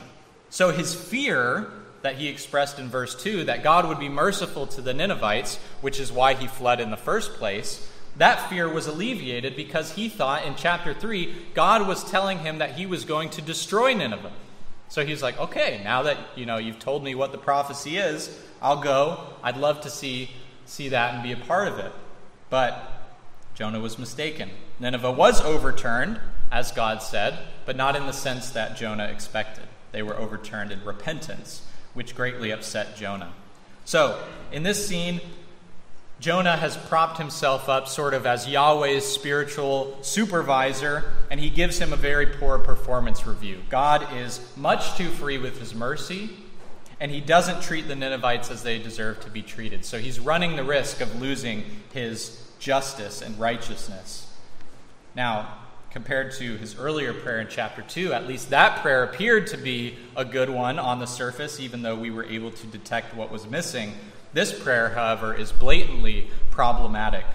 So 0.49 0.71
his 0.71 0.93
fear 0.93 1.71
that 2.01 2.15
he 2.15 2.27
expressed 2.27 2.79
in 2.79 2.89
verse 2.89 3.21
2 3.21 3.45
that 3.45 3.63
God 3.63 3.87
would 3.87 3.99
be 3.99 4.09
merciful 4.09 4.67
to 4.67 4.81
the 4.81 4.93
Ninevites, 4.93 5.57
which 5.81 5.99
is 5.99 6.11
why 6.11 6.33
he 6.33 6.47
fled 6.47 6.79
in 6.79 6.91
the 6.91 6.97
first 6.97 7.33
place, 7.33 7.87
that 8.17 8.49
fear 8.49 8.67
was 8.67 8.87
alleviated 8.87 9.55
because 9.55 9.93
he 9.93 10.09
thought 10.09 10.45
in 10.45 10.55
chapter 10.55 10.93
3 10.93 11.33
God 11.53 11.87
was 11.87 12.09
telling 12.09 12.39
him 12.39 12.57
that 12.57 12.73
he 12.73 12.85
was 12.85 13.05
going 13.05 13.29
to 13.31 13.41
destroy 13.41 13.93
Nineveh. 13.93 14.33
So 14.89 15.05
he's 15.05 15.23
like, 15.23 15.39
okay, 15.39 15.79
now 15.83 16.03
that 16.03 16.17
you 16.35 16.45
know 16.45 16.57
you've 16.57 16.79
told 16.79 17.03
me 17.03 17.15
what 17.15 17.31
the 17.31 17.37
prophecy 17.37 17.97
is, 17.97 18.37
I'll 18.61 18.81
go. 18.81 19.21
I'd 19.41 19.55
love 19.55 19.81
to 19.81 19.89
see 19.89 20.31
see 20.65 20.89
that 20.89 21.13
and 21.13 21.23
be 21.23 21.31
a 21.31 21.37
part 21.37 21.67
of 21.67 21.79
it. 21.79 21.91
But 22.49 22.91
Jonah 23.55 23.79
was 23.79 23.97
mistaken. 23.97 24.49
Nineveh 24.79 25.11
was 25.11 25.41
overturned, 25.41 26.19
as 26.51 26.71
God 26.71 27.01
said, 27.01 27.39
but 27.65 27.75
not 27.75 27.95
in 27.95 28.05
the 28.05 28.13
sense 28.13 28.51
that 28.51 28.75
Jonah 28.75 29.05
expected. 29.05 29.65
They 29.91 30.01
were 30.01 30.17
overturned 30.17 30.71
in 30.71 30.83
repentance, 30.83 31.61
which 31.93 32.15
greatly 32.15 32.51
upset 32.51 32.95
Jonah. 32.95 33.33
So, 33.85 34.21
in 34.51 34.63
this 34.63 34.87
scene, 34.87 35.21
Jonah 36.19 36.55
has 36.55 36.77
propped 36.77 37.17
himself 37.17 37.67
up 37.67 37.87
sort 37.87 38.13
of 38.13 38.27
as 38.27 38.47
Yahweh's 38.47 39.05
spiritual 39.05 39.97
supervisor, 40.03 41.11
and 41.31 41.39
he 41.39 41.49
gives 41.49 41.79
him 41.79 41.91
a 41.91 41.95
very 41.95 42.27
poor 42.27 42.59
performance 42.59 43.25
review. 43.25 43.63
God 43.69 44.07
is 44.15 44.39
much 44.55 44.95
too 44.95 45.09
free 45.09 45.39
with 45.39 45.59
his 45.59 45.73
mercy, 45.73 46.29
and 46.99 47.09
he 47.09 47.21
doesn't 47.21 47.63
treat 47.63 47.87
the 47.87 47.95
Ninevites 47.95 48.51
as 48.51 48.61
they 48.61 48.77
deserve 48.77 49.19
to 49.21 49.31
be 49.31 49.41
treated. 49.41 49.83
So 49.83 49.97
he's 49.97 50.19
running 50.19 50.55
the 50.55 50.63
risk 50.63 51.01
of 51.01 51.19
losing 51.19 51.63
his 51.91 52.47
justice 52.59 53.23
and 53.23 53.39
righteousness. 53.39 54.31
Now, 55.15 55.57
compared 55.91 56.31
to 56.31 56.55
his 56.57 56.77
earlier 56.77 57.13
prayer 57.13 57.41
in 57.41 57.47
chapter 57.49 57.81
2, 57.81 58.13
at 58.13 58.25
least 58.25 58.49
that 58.49 58.81
prayer 58.81 59.03
appeared 59.03 59.47
to 59.47 59.57
be 59.57 59.97
a 60.15 60.23
good 60.23 60.49
one 60.49 60.79
on 60.79 60.99
the 60.99 61.05
surface, 61.05 61.59
even 61.59 61.81
though 61.81 61.95
we 61.95 62.09
were 62.09 62.23
able 62.23 62.51
to 62.51 62.67
detect 62.67 63.13
what 63.15 63.29
was 63.29 63.49
missing. 63.49 63.93
This 64.33 64.57
prayer, 64.57 64.89
however, 64.89 65.33
is 65.33 65.51
blatantly 65.51 66.29
problematic. 66.49 67.25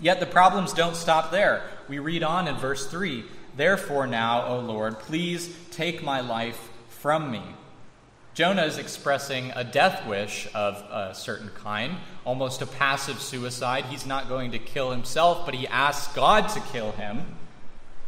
Yet 0.00 0.20
the 0.20 0.26
problems 0.26 0.72
don't 0.72 0.96
stop 0.96 1.30
there. 1.30 1.64
We 1.88 1.98
read 1.98 2.22
on 2.22 2.48
in 2.48 2.56
verse 2.56 2.86
3 2.86 3.24
Therefore, 3.56 4.06
now, 4.06 4.46
O 4.46 4.58
Lord, 4.60 4.98
please 4.98 5.54
take 5.70 6.02
my 6.02 6.20
life 6.20 6.68
from 6.88 7.30
me. 7.30 7.42
Jonah 8.34 8.64
is 8.64 8.76
expressing 8.76 9.50
a 9.56 9.64
death 9.64 10.06
wish 10.06 10.46
of 10.54 10.74
a 10.90 11.14
certain 11.14 11.48
kind, 11.54 11.96
almost 12.26 12.60
a 12.60 12.66
passive 12.66 13.18
suicide. 13.18 13.86
He's 13.86 14.04
not 14.04 14.28
going 14.28 14.52
to 14.52 14.58
kill 14.58 14.90
himself, 14.90 15.46
but 15.46 15.54
he 15.54 15.66
asks 15.68 16.14
God 16.14 16.50
to 16.50 16.60
kill 16.60 16.92
him 16.92 17.22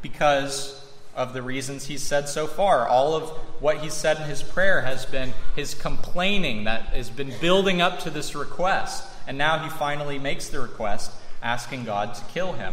because 0.03 0.85
of 1.19 1.33
the 1.33 1.43
reasons 1.43 1.87
he's 1.87 2.03
said 2.03 2.29
so 2.29 2.47
far. 2.47 2.87
All 2.87 3.15
of 3.15 3.29
what 3.61 3.79
he 3.79 3.91
said 3.91 4.19
in 4.19 4.23
his 4.25 4.43
prayer 4.43 4.83
has 4.83 5.05
been 5.05 5.35
his 5.57 5.75
complaining 5.75 6.65
that 6.65 6.83
has 6.95 7.11
been 7.11 7.35
building 7.41 7.81
up 7.81 7.99
to 8.01 8.11
this 8.11 8.37
request. 8.37 9.05
And 9.27 9.37
now 9.37 9.59
he 9.59 9.69
finally 9.69 10.19
makes 10.19 10.49
the 10.49 10.61
request, 10.61 11.11
asking 11.43 11.85
God 11.85 12.15
to 12.15 12.25
kill 12.27 12.53
him. 12.53 12.73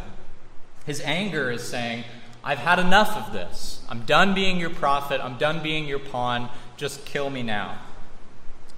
His 0.86 1.02
anger 1.02 1.50
is 1.50 1.68
saying, 1.68 2.04
I've 2.44 2.60
had 2.60 2.78
enough 2.78 3.18
of 3.18 3.34
this. 3.34 3.84
I'm 3.90 4.02
done 4.02 4.36
being 4.36 4.60
your 4.60 4.70
prophet. 4.70 5.20
I'm 5.24 5.40
done 5.40 5.64
being 5.64 5.88
your 5.88 5.98
pawn. 5.98 6.50
Just 6.78 7.04
kill 7.04 7.32
me 7.32 7.42
now. 7.42 7.80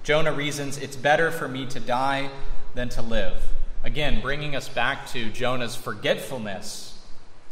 Jonah 0.02 0.32
reasons, 0.32 0.78
It's 0.78 0.96
better 0.96 1.30
for 1.30 1.46
me 1.46 1.66
to 1.66 1.78
die 1.78 2.30
than 2.74 2.88
to 2.88 3.02
live. 3.02 3.36
Again, 3.84 4.22
bringing 4.22 4.56
us 4.56 4.66
back 4.66 5.06
to 5.08 5.28
Jonah's 5.28 5.76
forgetfulness 5.76 6.87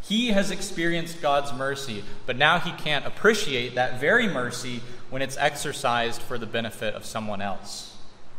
he 0.09 0.29
has 0.29 0.51
experienced 0.51 1.21
God's 1.21 1.53
mercy, 1.53 2.05
but 2.27 2.37
now 2.37 2.59
he 2.61 2.71
can't 2.73 3.07
appreciate 3.07 3.75
that 3.75 4.01
very 4.01 4.29
mercy 4.29 4.81
when 5.11 5.21
it's 5.21 5.37
exercised 5.37 6.23
for 6.23 6.39
the 6.39 6.47
benefit 6.47 6.95
of 6.95 7.05
someone 7.05 7.43
else. 7.43 7.97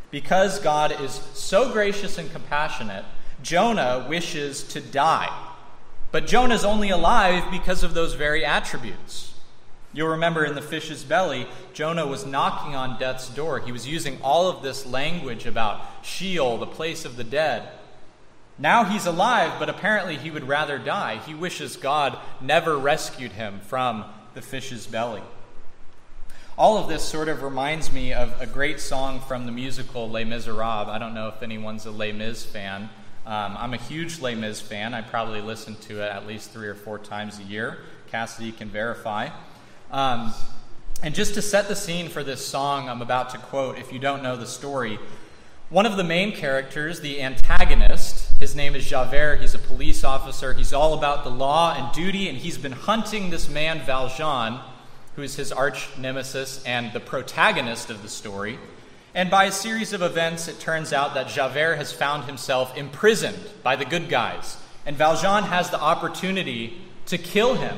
Because 0.10 0.60
God 0.60 1.02
is 1.02 1.12
so 1.34 1.72
gracious 1.74 2.18
and 2.18 2.32
compassionate, 2.32 3.04
Jonah 3.44 4.06
wishes 4.08 4.64
to 4.70 4.80
die. 4.80 5.30
But 6.12 6.26
Jonah's 6.26 6.64
only 6.64 6.90
alive 6.90 7.52
because 7.52 7.84
of 7.84 7.94
those 7.94 8.14
very 8.14 8.46
attributes. 8.46 9.34
You'll 9.94 10.10
remember 10.10 10.46
in 10.46 10.56
the 10.56 10.62
fish's 10.62 11.04
belly, 11.04 11.48
Jonah 11.74 12.08
was 12.08 12.26
knocking 12.26 12.76
on 12.76 13.00
death's 13.00 13.30
door. 13.30 13.60
He 13.60 13.72
was 13.72 13.88
using 13.88 14.20
all 14.22 14.48
of 14.50 14.62
this 14.62 14.86
language 14.86 15.46
about 15.46 15.82
Sheol, 16.04 16.58
the 16.58 16.66
place 16.66 17.04
of 17.04 17.18
the 17.18 17.24
dead. 17.24 17.68
Now 18.60 18.86
he's 18.86 19.06
alive, 19.06 19.60
but 19.60 19.70
apparently 19.70 20.18
he 20.18 20.32
would 20.32 20.48
rather 20.48 20.78
die. 20.80 21.18
He 21.26 21.34
wishes 21.34 21.76
God 21.76 22.18
never 22.42 22.78
rescued 22.78 23.34
him 23.34 23.60
from 23.60 24.06
the 24.34 24.42
fish's 24.42 24.88
belly. 24.88 25.22
All 26.58 26.78
of 26.78 26.88
this 26.88 27.04
sort 27.04 27.30
of 27.30 27.44
reminds 27.44 27.92
me 27.92 28.14
of 28.14 28.34
a 28.42 28.48
great 28.48 28.80
song 28.80 29.20
from 29.20 29.46
the 29.46 29.52
musical 29.52 30.10
Les 30.10 30.24
Miserables. 30.24 30.88
I 30.88 30.98
don't 30.98 31.14
know 31.14 31.28
if 31.28 31.44
anyone's 31.44 31.86
a 31.86 31.92
Les 31.92 32.12
Mis 32.12 32.44
fan. 32.44 32.90
Um, 33.28 33.56
I'm 33.58 33.74
a 33.76 33.78
huge 33.78 34.22
Les 34.22 34.34
Mis 34.34 34.60
fan. 34.60 34.96
I 34.96 35.02
probably 35.02 35.42
listen 35.42 35.76
to 35.82 36.02
it 36.02 36.10
at 36.12 36.26
least 36.26 36.52
three 36.52 36.68
or 36.68 36.76
four 36.76 36.98
times 36.98 37.40
a 37.40 37.44
year. 37.44 37.78
Cassidy 38.08 38.52
can 38.52 38.70
verify. 38.70 39.30
Um, 39.92 40.34
And 41.04 41.14
just 41.14 41.36
to 41.36 41.44
set 41.44 41.68
the 41.68 41.76
scene 41.76 42.10
for 42.10 42.24
this 42.24 42.44
song 42.44 42.90
I'm 42.90 43.04
about 43.04 43.30
to 43.30 43.38
quote, 43.38 43.78
if 43.78 43.94
you 43.94 44.00
don't 44.00 44.24
know 44.24 44.36
the 44.36 44.48
story, 44.48 44.98
one 45.70 45.86
of 45.86 45.96
the 45.96 46.04
main 46.04 46.32
characters, 46.32 47.02
the 47.02 47.22
antagonist, 47.22 48.17
his 48.40 48.56
name 48.56 48.76
is 48.76 48.86
Javert. 48.86 49.42
He's 49.42 49.56
a 49.56 49.60
police 49.60 50.04
officer. 50.04 50.54
He's 50.54 50.74
all 50.74 50.94
about 50.94 51.24
the 51.24 51.32
law 51.32 51.74
and 51.76 51.94
duty, 51.94 52.30
and 52.30 52.38
he's 52.38 52.58
been 52.58 52.72
hunting 52.72 53.30
this 53.30 53.50
man, 53.50 53.82
Valjean, 53.82 54.60
who 55.16 55.24
is 55.24 55.36
his 55.36 55.52
arch 55.52 55.98
nemesis 55.98 56.64
and 56.64 56.94
the 56.94 57.00
protagonist 57.00 57.90
of 57.90 58.04
the 58.04 58.10
story. 58.10 58.60
And 59.16 59.32
by 59.32 59.46
a 59.46 59.52
series 59.52 59.94
of 59.94 60.04
events, 60.04 60.48
it 60.48 60.60
turns 60.60 60.94
out 60.94 61.16
that 61.16 61.30
Javert 61.30 61.78
has 61.78 61.92
found 61.92 62.26
himself 62.26 62.78
imprisoned 62.78 63.40
by 63.64 63.76
the 63.76 63.86
good 63.86 64.10
guys. 64.10 64.58
And 64.86 64.96
Valjean 64.96 65.44
has 65.44 65.72
the 65.72 65.82
opportunity 65.82 66.80
to 67.08 67.18
kill 67.18 67.56
him. 67.56 67.78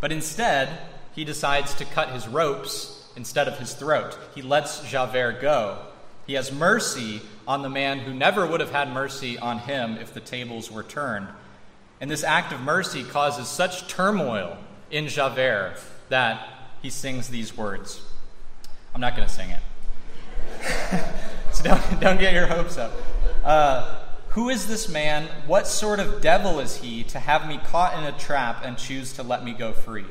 But 0.00 0.10
instead, 0.10 0.80
he 1.14 1.24
decides 1.24 1.74
to 1.74 1.84
cut 1.84 2.10
his 2.10 2.26
ropes 2.26 3.08
instead 3.14 3.46
of 3.46 3.58
his 3.58 3.74
throat. 3.74 4.18
He 4.34 4.42
lets 4.42 4.80
Javert 4.90 5.40
go. 5.40 5.78
He 6.26 6.34
has 6.34 6.52
mercy 6.52 7.22
on 7.48 7.62
the 7.62 7.70
man 7.70 8.00
who 8.00 8.12
never 8.12 8.46
would 8.46 8.60
have 8.60 8.70
had 8.70 8.92
mercy 8.92 9.38
on 9.38 9.58
him 9.58 9.96
if 9.96 10.12
the 10.12 10.20
tables 10.20 10.70
were 10.70 10.82
turned. 10.82 11.26
And 11.98 12.10
this 12.10 12.22
act 12.22 12.52
of 12.52 12.60
mercy 12.60 13.02
causes 13.02 13.48
such 13.48 13.88
turmoil 13.88 14.58
in 14.90 15.08
Javert 15.08 15.76
that 16.10 16.46
he 16.82 16.90
sings 16.90 17.28
these 17.28 17.56
words. 17.56 18.02
I'm 18.94 19.00
not 19.00 19.16
going 19.16 19.26
to 19.26 19.34
sing 19.34 19.50
it. 19.50 19.60
so 21.52 21.64
don't, 21.64 22.00
don't 22.00 22.20
get 22.20 22.34
your 22.34 22.46
hopes 22.46 22.76
up. 22.76 22.92
Uh, 23.42 23.98
who 24.30 24.50
is 24.50 24.68
this 24.68 24.88
man? 24.88 25.26
What 25.46 25.66
sort 25.66 26.00
of 26.00 26.20
devil 26.20 26.60
is 26.60 26.76
he 26.76 27.02
to 27.04 27.18
have 27.18 27.48
me 27.48 27.58
caught 27.64 27.98
in 27.98 28.04
a 28.04 28.16
trap 28.16 28.60
and 28.62 28.76
choose 28.76 29.14
to 29.14 29.22
let 29.22 29.42
me 29.42 29.52
go 29.52 29.72
free? 29.72 30.04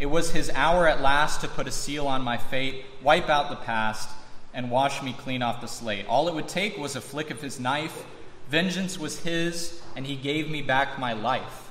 It 0.00 0.06
was 0.06 0.32
his 0.32 0.50
hour 0.50 0.88
at 0.88 1.00
last 1.00 1.40
to 1.42 1.48
put 1.48 1.68
a 1.68 1.70
seal 1.70 2.08
on 2.08 2.22
my 2.22 2.36
fate, 2.36 2.84
wipe 3.00 3.28
out 3.28 3.48
the 3.48 3.56
past, 3.56 4.08
and 4.52 4.70
wash 4.70 5.02
me 5.02 5.12
clean 5.12 5.42
off 5.42 5.60
the 5.60 5.68
slate. 5.68 6.06
All 6.06 6.28
it 6.28 6.34
would 6.34 6.48
take 6.48 6.76
was 6.76 6.96
a 6.96 7.00
flick 7.00 7.30
of 7.30 7.40
his 7.40 7.60
knife. 7.60 8.04
Vengeance 8.48 8.98
was 8.98 9.20
his, 9.20 9.80
and 9.94 10.06
he 10.06 10.16
gave 10.16 10.50
me 10.50 10.62
back 10.62 10.98
my 10.98 11.12
life. 11.12 11.70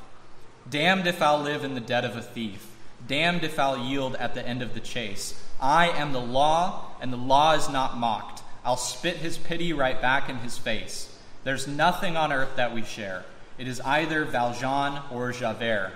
Damned 0.69 1.07
if 1.07 1.21
I'll 1.21 1.41
live 1.41 1.63
in 1.63 1.73
the 1.73 1.81
debt 1.81 2.05
of 2.05 2.15
a 2.15 2.21
thief. 2.21 2.67
Damned 3.07 3.43
if 3.43 3.59
I'll 3.59 3.77
yield 3.77 4.15
at 4.15 4.33
the 4.33 4.47
end 4.47 4.61
of 4.61 4.73
the 4.73 4.79
chase. 4.79 5.41
I 5.59 5.89
am 5.89 6.13
the 6.13 6.21
law, 6.21 6.85
and 7.01 7.11
the 7.11 7.17
law 7.17 7.53
is 7.53 7.69
not 7.69 7.97
mocked. 7.97 8.43
I'll 8.63 8.77
spit 8.77 9.17
his 9.17 9.37
pity 9.37 9.73
right 9.73 10.01
back 10.01 10.29
in 10.29 10.37
his 10.37 10.57
face. 10.57 11.13
There's 11.43 11.67
nothing 11.67 12.15
on 12.15 12.31
earth 12.31 12.55
that 12.57 12.73
we 12.73 12.83
share. 12.83 13.25
It 13.57 13.67
is 13.67 13.81
either 13.81 14.25
Valjean 14.25 15.01
or 15.11 15.31
Javert. 15.31 15.91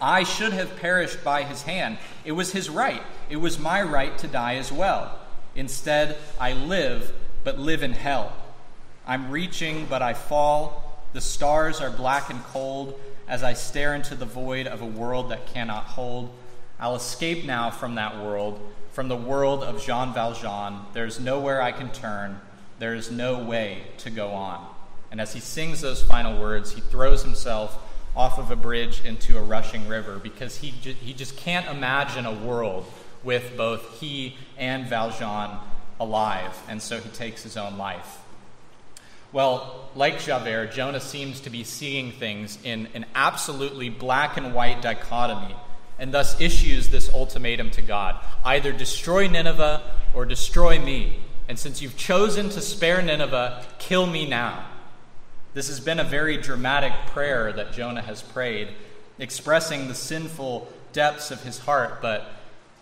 I 0.00 0.24
should 0.24 0.52
have 0.52 0.76
perished 0.76 1.22
by 1.22 1.44
his 1.44 1.62
hand. 1.62 1.98
It 2.24 2.32
was 2.32 2.52
his 2.52 2.68
right. 2.68 3.02
It 3.30 3.36
was 3.36 3.58
my 3.58 3.82
right 3.82 4.16
to 4.18 4.28
die 4.28 4.56
as 4.56 4.72
well. 4.72 5.18
Instead, 5.54 6.16
I 6.40 6.52
live, 6.52 7.12
but 7.44 7.58
live 7.58 7.82
in 7.82 7.92
hell. 7.92 8.32
I'm 9.06 9.30
reaching, 9.30 9.86
but 9.86 10.02
I 10.02 10.14
fall. 10.14 11.02
The 11.12 11.20
stars 11.20 11.80
are 11.80 11.90
black 11.90 12.30
and 12.30 12.42
cold 12.44 12.98
as 13.28 13.42
I 13.42 13.52
stare 13.52 13.94
into 13.94 14.14
the 14.14 14.24
void 14.24 14.66
of 14.66 14.80
a 14.80 14.86
world 14.86 15.30
that 15.30 15.46
cannot 15.46 15.84
hold. 15.84 16.30
I'll 16.78 16.96
escape 16.96 17.44
now 17.44 17.70
from 17.70 17.96
that 17.96 18.16
world, 18.16 18.60
from 18.92 19.08
the 19.08 19.16
world 19.16 19.62
of 19.62 19.82
Jean 19.82 20.12
Valjean. 20.12 20.80
There's 20.92 21.20
nowhere 21.20 21.60
I 21.62 21.72
can 21.72 21.90
turn. 21.90 22.40
There 22.78 22.94
is 22.94 23.10
no 23.10 23.38
way 23.38 23.82
to 23.98 24.10
go 24.10 24.30
on. 24.30 24.66
And 25.10 25.20
as 25.20 25.34
he 25.34 25.40
sings 25.40 25.80
those 25.80 26.02
final 26.02 26.40
words, 26.40 26.72
he 26.72 26.80
throws 26.80 27.22
himself 27.22 27.78
off 28.16 28.38
of 28.38 28.50
a 28.50 28.56
bridge 28.56 29.04
into 29.04 29.38
a 29.38 29.42
rushing 29.42 29.86
river 29.88 30.18
because 30.18 30.56
he, 30.56 30.72
ju- 30.80 30.94
he 30.94 31.14
just 31.14 31.36
can't 31.36 31.68
imagine 31.68 32.26
a 32.26 32.32
world 32.32 32.84
with 33.22 33.56
both 33.56 34.00
he 34.00 34.36
and 34.62 34.86
Valjean 34.86 35.58
alive, 35.98 36.56
and 36.68 36.80
so 36.80 37.00
he 37.00 37.08
takes 37.08 37.42
his 37.42 37.56
own 37.56 37.76
life. 37.76 38.20
Well, 39.32 39.90
like 39.96 40.20
Javert, 40.20 40.72
Jonah 40.72 41.00
seems 41.00 41.40
to 41.40 41.50
be 41.50 41.64
seeing 41.64 42.12
things 42.12 42.58
in 42.62 42.86
an 42.94 43.06
absolutely 43.16 43.88
black 43.88 44.36
and 44.36 44.54
white 44.54 44.80
dichotomy, 44.80 45.56
and 45.98 46.14
thus 46.14 46.40
issues 46.40 46.90
this 46.90 47.12
ultimatum 47.12 47.70
to 47.72 47.82
God 47.82 48.24
either 48.44 48.72
destroy 48.72 49.26
Nineveh 49.26 49.82
or 50.14 50.24
destroy 50.26 50.78
me. 50.78 51.18
And 51.48 51.58
since 51.58 51.82
you've 51.82 51.96
chosen 51.96 52.48
to 52.50 52.60
spare 52.60 53.02
Nineveh, 53.02 53.66
kill 53.80 54.06
me 54.06 54.28
now. 54.28 54.64
This 55.54 55.66
has 55.66 55.80
been 55.80 55.98
a 55.98 56.04
very 56.04 56.36
dramatic 56.36 56.92
prayer 57.08 57.52
that 57.52 57.72
Jonah 57.72 58.02
has 58.02 58.22
prayed, 58.22 58.68
expressing 59.18 59.88
the 59.88 59.94
sinful 59.94 60.72
depths 60.92 61.32
of 61.32 61.42
his 61.42 61.58
heart, 61.58 62.00
but 62.00 62.30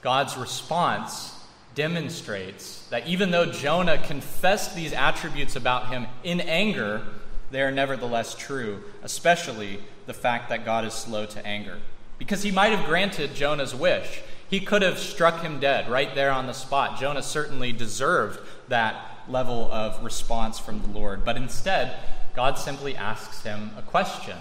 God's 0.02 0.36
response 0.36 1.39
demonstrates 1.74 2.86
that 2.90 3.06
even 3.06 3.30
though 3.30 3.46
Jonah 3.46 3.98
confessed 3.98 4.74
these 4.74 4.92
attributes 4.92 5.56
about 5.56 5.88
him 5.88 6.06
in 6.24 6.40
anger, 6.40 7.02
they 7.50 7.62
are 7.62 7.70
nevertheless 7.70 8.34
true, 8.34 8.82
especially 9.02 9.80
the 10.06 10.14
fact 10.14 10.48
that 10.48 10.64
God 10.64 10.84
is 10.84 10.94
slow 10.94 11.26
to 11.26 11.46
anger. 11.46 11.78
Because 12.18 12.42
he 12.42 12.50
might 12.50 12.72
have 12.72 12.86
granted 12.86 13.34
Jonah's 13.34 13.74
wish. 13.74 14.22
He 14.48 14.60
could 14.60 14.82
have 14.82 14.98
struck 14.98 15.42
him 15.42 15.60
dead 15.60 15.88
right 15.88 16.14
there 16.14 16.32
on 16.32 16.46
the 16.46 16.52
spot. 16.52 16.98
Jonah 16.98 17.22
certainly 17.22 17.72
deserved 17.72 18.40
that 18.68 19.18
level 19.28 19.70
of 19.70 20.02
response 20.02 20.58
from 20.58 20.82
the 20.82 20.88
Lord. 20.88 21.24
But 21.24 21.36
instead, 21.36 21.96
God 22.34 22.58
simply 22.58 22.96
asks 22.96 23.42
him 23.42 23.70
a 23.76 23.82
question 23.82 24.36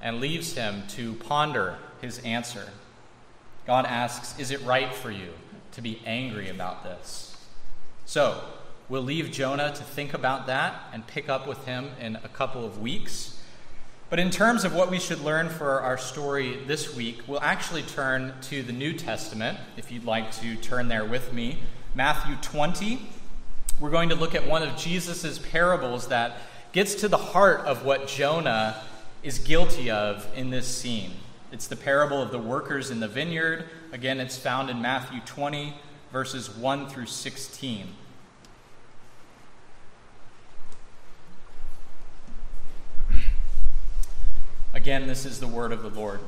and 0.00 0.20
leaves 0.20 0.54
him 0.54 0.84
to 0.90 1.14
ponder 1.14 1.76
his 2.00 2.20
answer. 2.20 2.68
God 3.66 3.84
asks, 3.84 4.38
Is 4.38 4.50
it 4.50 4.62
right 4.62 4.94
for 4.94 5.10
you 5.10 5.30
to 5.78 5.82
be 5.82 6.02
angry 6.04 6.48
about 6.48 6.82
this? 6.82 7.36
So, 8.04 8.42
we'll 8.88 9.02
leave 9.02 9.30
Jonah 9.30 9.72
to 9.72 9.82
think 9.84 10.12
about 10.12 10.48
that 10.48 10.74
and 10.92 11.06
pick 11.06 11.28
up 11.28 11.46
with 11.46 11.64
him 11.66 11.90
in 12.00 12.16
a 12.16 12.28
couple 12.28 12.66
of 12.66 12.80
weeks. 12.80 13.40
But 14.10 14.18
in 14.18 14.30
terms 14.30 14.64
of 14.64 14.74
what 14.74 14.90
we 14.90 14.98
should 14.98 15.20
learn 15.20 15.48
for 15.48 15.80
our 15.80 15.96
story 15.96 16.56
this 16.66 16.96
week, 16.96 17.20
we'll 17.28 17.42
actually 17.42 17.82
turn 17.82 18.34
to 18.42 18.64
the 18.64 18.72
New 18.72 18.92
Testament, 18.92 19.56
if 19.76 19.92
you'd 19.92 20.04
like 20.04 20.32
to 20.40 20.56
turn 20.56 20.88
there 20.88 21.04
with 21.04 21.32
me. 21.32 21.58
Matthew 21.94 22.34
20. 22.42 23.00
We're 23.78 23.90
going 23.90 24.08
to 24.08 24.16
look 24.16 24.34
at 24.34 24.48
one 24.48 24.64
of 24.64 24.76
Jesus' 24.76 25.38
parables 25.38 26.08
that 26.08 26.38
gets 26.72 26.96
to 26.96 27.08
the 27.08 27.18
heart 27.18 27.60
of 27.60 27.84
what 27.84 28.08
Jonah 28.08 28.82
is 29.22 29.38
guilty 29.38 29.92
of 29.92 30.28
in 30.34 30.50
this 30.50 30.66
scene. 30.66 31.12
It's 31.52 31.68
the 31.68 31.76
parable 31.76 32.20
of 32.20 32.32
the 32.32 32.38
workers 32.40 32.90
in 32.90 32.98
the 32.98 33.06
vineyard. 33.06 33.66
Again, 33.90 34.20
it's 34.20 34.36
found 34.36 34.68
in 34.68 34.82
Matthew 34.82 35.20
20, 35.24 35.72
verses 36.12 36.50
1 36.50 36.88
through 36.90 37.06
16. 37.06 37.86
Again, 44.74 45.06
this 45.06 45.24
is 45.24 45.40
the 45.40 45.46
word 45.46 45.72
of 45.72 45.82
the 45.82 45.88
Lord. 45.88 46.20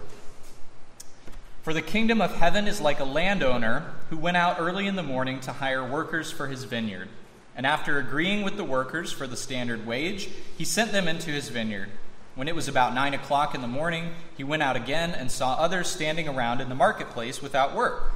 For 1.63 1.75
the 1.75 1.83
kingdom 1.83 2.23
of 2.23 2.35
heaven 2.35 2.67
is 2.67 2.81
like 2.81 2.99
a 2.99 3.05
landowner 3.05 3.93
who 4.09 4.17
went 4.17 4.39
out 4.39 4.57
early 4.59 4.87
in 4.87 4.97
the 4.97 5.03
morning 5.03 5.41
to 5.41 5.53
hire 5.53 5.87
workers 5.87 6.31
for 6.31 6.47
his 6.47 6.65
vineyard. 6.65 7.11
And 7.55 7.67
after 7.67 7.99
agreeing 7.99 8.43
with 8.43 8.57
the 8.57 8.65
workers 8.65 9.13
for 9.13 9.27
the 9.27 9.37
standard 9.37 9.87
wage, 9.87 10.31
he 10.57 10.65
sent 10.65 10.93
them 10.93 11.07
into 11.07 11.31
his 11.31 11.51
vineyard. 11.51 11.91
When 12.35 12.49
it 12.49 12.55
was 12.55 12.69
about 12.69 12.95
nine 12.95 13.15
o'clock 13.15 13.55
in 13.55 13.61
the 13.61 13.69
morning, 13.69 14.15
he 14.37 14.45
went 14.45 14.63
out 14.63 14.77
again 14.77 15.11
and 15.11 15.31
saw 15.31 15.55
others 15.55 15.89
standing 15.89 16.29
around 16.29 16.61
in 16.61 16.69
the 16.69 16.75
marketplace 16.75 17.43
without 17.43 17.75
work. 17.75 18.13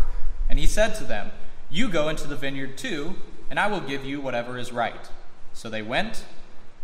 And 0.49 0.59
he 0.59 0.67
said 0.67 0.95
to 0.97 1.05
them, 1.05 1.31
You 1.71 1.89
go 1.89 2.09
into 2.09 2.27
the 2.27 2.37
vineyard 2.37 2.79
too, 2.79 3.17
and 3.51 3.59
I 3.59 3.67
will 3.67 3.81
give 3.81 4.05
you 4.05 4.21
whatever 4.21 4.57
is 4.59 4.73
right. 4.73 5.09
So 5.53 5.69
they 5.69 5.83
went. 5.83 6.25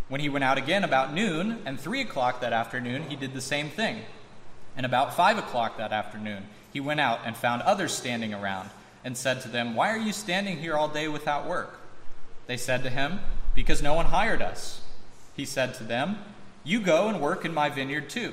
When 0.09 0.21
he 0.21 0.29
went 0.29 0.45
out 0.45 0.59
again 0.59 0.83
about 0.83 1.15
noon 1.15 1.63
and 1.65 1.79
three 1.79 2.01
o'clock 2.01 2.41
that 2.41 2.53
afternoon, 2.53 3.05
he 3.09 3.17
did 3.17 3.33
the 3.33 3.41
same 3.41 3.71
thing. 3.71 4.03
And 4.77 4.85
about 4.85 5.15
five 5.15 5.39
o'clock 5.39 5.79
that 5.79 5.93
afternoon, 5.93 6.49
he 6.73 6.81
went 6.81 7.01
out 7.01 7.21
and 7.25 7.37
found 7.37 7.63
others 7.63 7.93
standing 7.93 8.35
around, 8.35 8.71
and 9.05 9.17
said 9.17 9.41
to 9.43 9.49
them, 9.49 9.75
Why 9.75 9.91
are 9.91 9.99
you 9.99 10.13
standing 10.13 10.59
here 10.59 10.77
all 10.77 10.89
day 10.89 11.09
without 11.09 11.47
work? 11.47 11.81
They 12.47 12.57
said 12.57 12.83
to 12.83 12.91
him, 12.91 13.21
Because 13.55 13.83
no 13.83 13.95
one 13.95 14.07
hired 14.07 14.43
us. 14.43 14.81
He 15.35 15.45
said 15.45 15.75
to 15.75 15.85
them, 15.85 16.19
you 16.65 16.81
go 16.81 17.09
and 17.09 17.21
work 17.21 17.45
in 17.45 17.55
my 17.55 17.69
vineyard 17.69 18.11
too. 18.11 18.33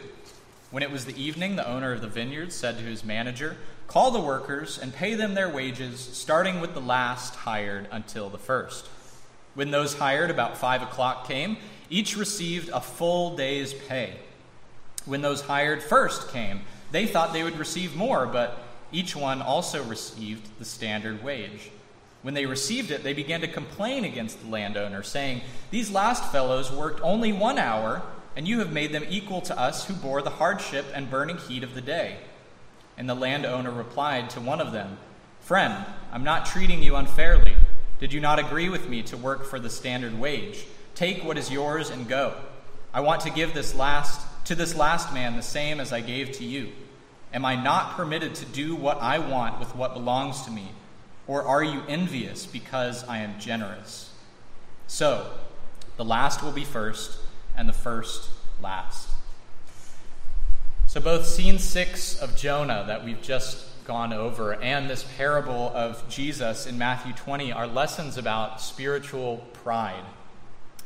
When 0.70 0.84
it 0.84 0.92
was 0.92 1.06
the 1.06 1.22
evening, 1.22 1.56
the 1.56 1.68
owner 1.68 1.94
of 1.94 2.02
the 2.02 2.08
vineyard 2.08 2.52
said 2.52 2.78
to 2.78 2.84
his 2.84 3.04
manager, 3.04 3.58
Call 3.88 4.12
the 4.12 4.20
workers 4.20 4.78
and 4.78 4.94
pay 4.94 5.14
them 5.14 5.34
their 5.34 5.50
wages, 5.50 6.00
starting 6.00 6.60
with 6.60 6.74
the 6.74 6.82
last 6.82 7.36
hired 7.36 7.88
until 7.90 8.30
the 8.30 8.38
first. 8.38 8.88
When 9.56 9.72
those 9.72 9.96
hired 9.96 10.30
about 10.30 10.58
five 10.58 10.82
o'clock 10.82 11.26
came, 11.28 11.58
each 11.90 12.18
received 12.18 12.70
a 12.70 12.82
full 12.82 13.38
day's 13.38 13.74
pay. 13.74 14.16
When 15.06 15.22
those 15.22 15.42
hired 15.42 15.82
first 15.82 16.30
came, 16.32 16.62
they 16.92 17.06
thought 17.06 17.32
they 17.32 17.44
would 17.44 17.58
receive 17.58 17.96
more, 17.96 18.26
but 18.26 18.62
each 18.92 19.16
one 19.16 19.42
also 19.42 19.84
received 19.84 20.60
the 20.60 20.66
standard 20.66 21.24
wage. 21.24 21.72
When 22.24 22.34
they 22.34 22.46
received 22.46 22.92
it, 22.92 23.04
they 23.04 23.14
began 23.14 23.40
to 23.42 23.48
complain 23.48 24.04
against 24.04 24.42
the 24.42 24.50
landowner, 24.50 25.02
saying, 25.02 25.42
These 25.72 25.92
last 25.92 26.30
fellows 26.30 26.72
worked 26.72 27.00
only 27.02 27.32
one 27.32 27.58
hour 27.58 28.04
and 28.38 28.48
you 28.48 28.60
have 28.60 28.72
made 28.72 28.92
them 28.92 29.04
equal 29.10 29.42
to 29.42 29.60
us 29.60 29.88
who 29.88 29.96
bore 29.96 30.22
the 30.22 30.30
hardship 30.30 30.86
and 30.94 31.10
burning 31.10 31.38
heat 31.38 31.64
of 31.64 31.74
the 31.74 31.82
day. 31.82 32.18
And 32.96 33.10
the 33.10 33.16
landowner 33.16 33.72
replied 33.72 34.30
to 34.30 34.40
one 34.40 34.62
of 34.62 34.72
them, 34.72 35.00
Friend, 35.40 35.84
I'm 36.12 36.24
not 36.24 36.46
treating 36.46 36.84
you 36.84 36.96
unfairly. 36.96 37.56
Did 38.00 38.14
you 38.14 38.20
not 38.20 38.38
agree 38.38 38.70
with 38.70 38.88
me 38.88 39.02
to 39.04 39.18
work 39.18 39.44
for 39.44 39.60
the 39.60 39.72
standard 39.72 40.20
wage? 40.20 40.68
Take 40.94 41.24
what 41.24 41.40
is 41.40 41.50
yours 41.50 41.90
and 41.90 42.08
go. 42.08 42.36
I 42.94 43.02
want 43.02 43.22
to 43.22 43.32
give 43.32 43.56
this 43.56 43.74
last 43.74 44.22
to 44.46 44.54
this 44.54 44.76
last 44.76 45.12
man 45.12 45.36
the 45.36 45.42
same 45.42 45.80
as 45.80 45.92
I 45.92 46.02
gave 46.02 46.32
to 46.34 46.46
you. 46.46 46.70
Am 47.34 47.44
I 47.44 47.56
not 47.56 47.98
permitted 47.98 48.36
to 48.36 48.46
do 48.46 48.76
what 48.76 49.02
I 49.02 49.18
want 49.18 49.60
with 49.60 49.76
what 49.76 49.96
belongs 49.96 50.44
to 50.44 50.52
me? 50.52 50.70
Or 51.26 51.42
are 51.42 51.64
you 51.64 51.82
envious 51.88 52.46
because 52.46 53.04
I 53.06 53.18
am 53.18 53.40
generous? 53.40 54.12
So, 54.86 55.32
the 55.98 56.06
last 56.06 56.44
will 56.44 56.52
be 56.52 56.64
first, 56.64 57.18
and 57.58 57.68
the 57.68 57.74
first 57.74 58.30
last. 58.62 59.10
So, 60.88 61.02
both 61.02 61.26
scene 61.26 61.60
six 61.60 62.18
of 62.20 62.36
Jonah 62.36 62.86
that 62.88 63.04
we've 63.04 63.22
just 63.22 63.66
gone 63.86 64.12
over 64.12 64.54
and 64.56 64.90
this 64.90 65.06
parable 65.18 65.72
of 65.74 66.08
Jesus 66.10 66.68
in 66.68 66.78
Matthew 66.78 67.14
20 67.14 67.52
are 67.54 67.68
lessons 67.68 68.18
about 68.18 68.62
spiritual 68.62 69.38
pride. 69.64 70.04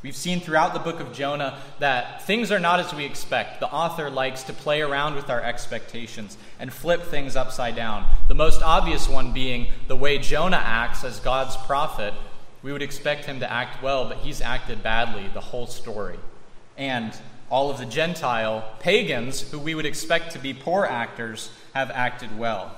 We've 0.03 0.15
seen 0.15 0.39
throughout 0.39 0.73
the 0.73 0.79
book 0.79 0.99
of 0.99 1.13
Jonah 1.13 1.59
that 1.77 2.25
things 2.25 2.51
are 2.51 2.59
not 2.59 2.79
as 2.79 2.93
we 2.93 3.05
expect. 3.05 3.59
The 3.59 3.71
author 3.71 4.09
likes 4.09 4.41
to 4.43 4.53
play 4.53 4.81
around 4.81 5.13
with 5.13 5.29
our 5.29 5.41
expectations 5.41 6.37
and 6.59 6.73
flip 6.73 7.03
things 7.03 7.35
upside 7.35 7.75
down. 7.75 8.07
The 8.27 8.33
most 8.33 8.63
obvious 8.63 9.07
one 9.07 9.31
being 9.31 9.67
the 9.87 9.95
way 9.95 10.17
Jonah 10.17 10.61
acts 10.63 11.03
as 11.03 11.19
God's 11.19 11.55
prophet. 11.57 12.15
We 12.63 12.71
would 12.71 12.81
expect 12.81 13.25
him 13.25 13.39
to 13.41 13.51
act 13.51 13.83
well, 13.83 14.05
but 14.09 14.17
he's 14.17 14.41
acted 14.41 14.81
badly 14.81 15.29
the 15.33 15.41
whole 15.41 15.67
story. 15.67 16.17
And 16.81 17.15
all 17.51 17.69
of 17.69 17.77
the 17.77 17.85
Gentile 17.85 18.67
pagans, 18.79 19.51
who 19.51 19.59
we 19.59 19.75
would 19.75 19.85
expect 19.85 20.31
to 20.31 20.39
be 20.39 20.51
poor 20.51 20.83
actors, 20.83 21.51
have 21.75 21.91
acted 21.91 22.39
well. 22.39 22.75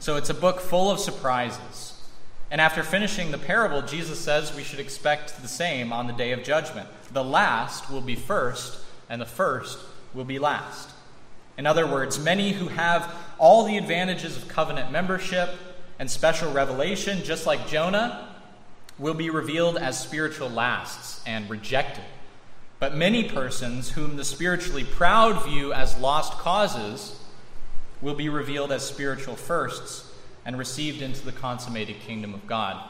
So 0.00 0.16
it's 0.16 0.30
a 0.30 0.34
book 0.34 0.58
full 0.58 0.90
of 0.90 0.98
surprises. 0.98 1.94
And 2.50 2.60
after 2.60 2.82
finishing 2.82 3.30
the 3.30 3.38
parable, 3.38 3.82
Jesus 3.82 4.18
says 4.18 4.52
we 4.56 4.64
should 4.64 4.80
expect 4.80 5.40
the 5.40 5.46
same 5.46 5.92
on 5.92 6.08
the 6.08 6.12
day 6.12 6.32
of 6.32 6.42
judgment. 6.42 6.88
The 7.12 7.22
last 7.22 7.88
will 7.88 8.00
be 8.00 8.16
first, 8.16 8.80
and 9.08 9.20
the 9.20 9.26
first 9.26 9.78
will 10.12 10.24
be 10.24 10.40
last. 10.40 10.90
In 11.56 11.66
other 11.66 11.86
words, 11.86 12.18
many 12.18 12.50
who 12.50 12.66
have 12.66 13.14
all 13.38 13.62
the 13.62 13.76
advantages 13.76 14.36
of 14.36 14.48
covenant 14.48 14.90
membership 14.90 15.54
and 16.00 16.10
special 16.10 16.52
revelation, 16.52 17.22
just 17.22 17.46
like 17.46 17.68
Jonah, 17.68 18.34
will 18.98 19.14
be 19.14 19.30
revealed 19.30 19.76
as 19.76 20.00
spiritual 20.00 20.50
lasts 20.50 21.22
and 21.24 21.48
rejected. 21.48 22.02
But 22.82 22.96
many 22.96 23.22
persons 23.22 23.92
whom 23.92 24.16
the 24.16 24.24
spiritually 24.24 24.82
proud 24.82 25.44
view 25.44 25.72
as 25.72 25.96
lost 25.98 26.32
causes 26.32 27.16
will 28.00 28.16
be 28.16 28.28
revealed 28.28 28.72
as 28.72 28.84
spiritual 28.84 29.36
firsts 29.36 30.12
and 30.44 30.58
received 30.58 31.00
into 31.00 31.24
the 31.24 31.30
consummated 31.30 32.00
kingdom 32.00 32.34
of 32.34 32.44
God. 32.48 32.82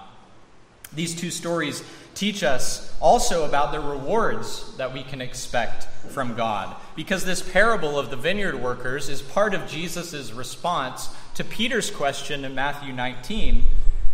These 0.94 1.14
two 1.14 1.30
stories 1.30 1.84
teach 2.14 2.42
us 2.42 2.96
also 3.02 3.44
about 3.44 3.70
the 3.70 3.80
rewards 3.80 4.74
that 4.78 4.94
we 4.94 5.02
can 5.02 5.20
expect 5.20 5.84
from 6.08 6.36
God, 6.36 6.74
because 6.96 7.26
this 7.26 7.42
parable 7.42 7.98
of 7.98 8.08
the 8.08 8.16
vineyard 8.16 8.54
workers 8.54 9.10
is 9.10 9.20
part 9.20 9.52
of 9.52 9.68
Jesus' 9.68 10.32
response 10.32 11.10
to 11.34 11.44
Peter's 11.44 11.90
question 11.90 12.46
in 12.46 12.54
Matthew 12.54 12.94
19. 12.94 13.66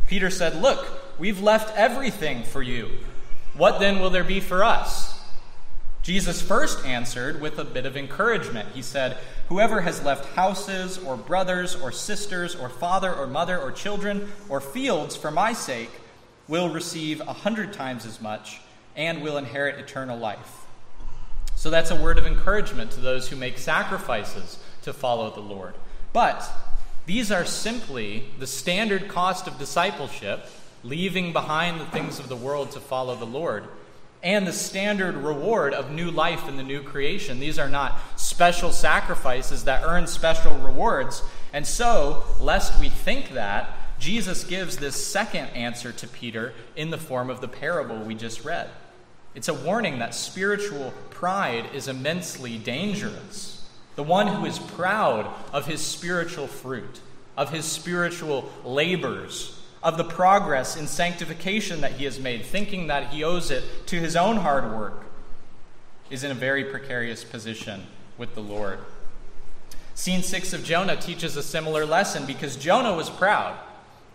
Peter 0.09 0.29
said, 0.29 0.61
Look, 0.61 1.21
we've 1.21 1.41
left 1.41 1.77
everything 1.77 2.43
for 2.43 2.63
you. 2.63 2.91
What 3.57 3.79
then 3.79 4.01
will 4.01 4.11
there 4.11 4.25
be 4.25 4.41
for 4.41 4.65
us? 4.65 5.18
Jesus 6.09 6.41
first 6.41 6.87
answered 6.87 7.39
with 7.39 7.59
a 7.59 7.65
bit 7.65 7.85
of 7.85 7.95
encouragement. 7.95 8.71
He 8.75 8.81
said, 8.81 9.19
Whoever 9.51 9.83
has 9.83 10.03
left 10.03 10.35
houses, 10.35 10.97
or 10.97 11.19
brothers, 11.19 11.77
or 11.77 11.93
sisters, 11.93 12.57
or 12.57 12.71
father, 12.71 13.15
or 13.15 13.27
mother, 13.27 13.61
or 13.61 13.71
children, 13.71 14.33
or 14.49 14.63
fields 14.63 15.17
for 15.17 15.31
my 15.31 15.53
sake, 15.53 15.91
will 16.49 16.71
receive 16.71 17.21
a 17.21 17.35
hundred 17.35 17.75
times 17.75 18.07
as 18.07 18.23
much 18.23 18.59
and 18.97 19.21
will 19.21 19.37
inherit 19.37 19.79
eternal 19.79 20.19
life. 20.19 20.65
So 21.57 21.69
that's 21.69 21.91
a 21.91 22.03
word 22.03 22.17
of 22.17 22.27
encouragement 22.27 22.93
to 22.93 23.01
those 23.01 23.29
who 23.29 23.37
make 23.37 23.59
sacrifices 23.59 24.59
to 24.85 24.95
follow 24.95 25.31
the 25.31 25.41
Lord. 25.41 25.75
But 26.15 26.43
these 27.05 27.31
are 27.31 27.45
simply 27.45 28.25
the 28.39 28.47
standard 28.47 29.09
cost 29.09 29.47
of 29.47 29.59
discipleship, 29.59 30.47
leaving 30.83 31.35
behind 31.35 31.79
the 31.79 31.85
things 31.85 32.19
of 32.19 32.31
the 32.31 32.37
world 32.37 32.71
to 32.71 32.81
follow 32.81 33.15
the 33.15 33.27
Lord 33.27 33.69
and 34.23 34.47
the 34.47 34.53
standard 34.53 35.15
reward 35.15 35.73
of 35.75 35.91
new 35.91 36.11
life 36.11 36.49
in 36.49 36.57
the 36.57 36.63
new 36.63 36.83
creation. 36.83 37.41
These 37.41 37.59
are 37.59 37.69
not 37.69 37.99
special 38.17 38.73
sacrifices 38.73 39.65
that 39.65 39.85
earn 39.85 40.07
special 40.07 40.55
rewards. 40.59 41.23
And 41.53 41.67
so, 41.67 42.25
lest 42.41 42.79
we 42.81 42.89
think 42.89 43.33
that, 43.35 43.71
Jesus 43.99 44.45
gives 44.45 44.77
this 44.77 45.05
second 45.07 45.47
answer 45.49 45.93
to 45.93 46.07
Peter 46.07 46.53
in 46.77 46.91
the 46.91 46.99
form 46.99 47.31
of 47.31 47.41
the 47.41 47.49
parable 47.49 47.99
we 47.99 48.15
just 48.15 48.45
read. 48.45 48.71
It's 49.35 49.49
a 49.49 49.55
warning 49.55 49.99
that 49.99 50.15
spiritual 50.15 50.93
pride 51.11 51.71
is 51.75 51.89
immensely 51.89 52.59
dangerous. 52.59 53.69
The 53.97 54.03
one 54.03 54.29
who 54.29 54.47
is 54.47 54.59
proud 54.59 55.33
of 55.53 55.67
his 55.67 55.85
spiritual 55.85 56.47
fruit, 56.47 57.01
of 57.37 57.51
his 57.51 57.65
spiritual 57.65 58.51
labors, 58.65 59.58
of 59.83 59.97
the 59.97 60.05
progress 60.05 60.77
in 60.77 60.87
sanctification 60.87 61.81
that 61.81 61.93
he 61.93 62.05
has 62.05 62.19
made, 62.19 62.45
thinking 62.45 62.89
that 62.89 63.09
he 63.09 63.23
owes 63.23 63.51
it 63.51 63.65
to 63.87 63.97
his 63.97 64.17
own 64.17 64.37
hard 64.37 64.73
work, 64.73 65.05
is 66.11 66.25
in 66.25 66.31
a 66.31 66.35
very 66.35 66.65
precarious 66.65 67.25
position 67.25 67.87
with 68.17 68.35
the 68.35 68.41
Lord. 68.41 68.79
Scene 69.95 70.23
6 70.23 70.53
of 70.53 70.65
Jonah 70.65 70.97
teaches 70.97 71.37
a 71.37 71.43
similar 71.43 71.85
lesson 71.85 72.25
because 72.25 72.57
Jonah 72.57 72.95
was 72.95 73.11
proud. 73.11 73.59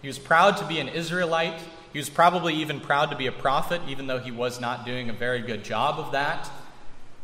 He 0.01 0.07
was 0.07 0.19
proud 0.19 0.57
to 0.57 0.65
be 0.65 0.79
an 0.79 0.89
Israelite. 0.89 1.59
He 1.91 1.99
was 1.99 2.09
probably 2.09 2.55
even 2.55 2.79
proud 2.79 3.09
to 3.11 3.15
be 3.15 3.27
a 3.27 3.31
prophet, 3.31 3.81
even 3.87 4.07
though 4.07 4.19
he 4.19 4.31
was 4.31 4.59
not 4.59 4.85
doing 4.85 5.09
a 5.09 5.13
very 5.13 5.41
good 5.41 5.63
job 5.63 5.99
of 5.99 6.11
that. 6.13 6.49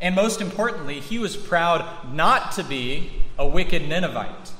And 0.02 0.16
most 0.16 0.40
importantly, 0.40 1.00
he 1.00 1.20
was 1.20 1.36
proud 1.36 2.14
not 2.14 2.54
to 2.54 2.64
be 2.64 3.12
a 3.38 3.48
wicked 3.48 3.88
Ninevite. 3.88 4.52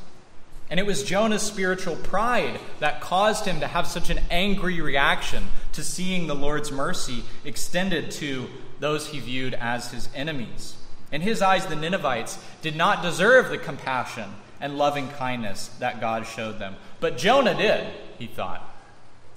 And 0.70 0.80
it 0.80 0.86
was 0.86 1.04
Jonah's 1.04 1.42
spiritual 1.42 1.96
pride 1.96 2.60
that 2.80 3.02
caused 3.02 3.46
him 3.46 3.60
to 3.60 3.68
have 3.68 3.88
such 3.88 4.10
an 4.10 4.20
angry 4.30 4.82
reaction 4.82 5.48
to 5.74 5.84
seeing 5.84 6.28
the 6.28 6.36
Lord's 6.36 6.72
mercy 6.72 7.24
extended 7.44 8.12
to 8.12 8.48
those 8.80 9.08
he 9.08 9.20
viewed 9.20 9.56
as 9.56 9.92
his 9.92 10.10
enemies. 10.14 10.76
In 11.12 11.22
his 11.22 11.42
eyes, 11.42 11.66
the 11.66 11.76
Ninevites 11.76 12.38
did 12.62 12.76
not 12.76 13.02
deserve 13.02 13.50
the 13.50 13.58
compassion 13.58 14.30
and 14.62 14.78
loving 14.78 15.10
kindness 15.10 15.70
that 15.80 16.00
God 16.00 16.28
showed 16.28 16.60
them. 16.60 16.76
But 17.00 17.18
Jonah 17.18 17.56
did, 17.56 17.88
he 18.20 18.28
thought. 18.28 18.66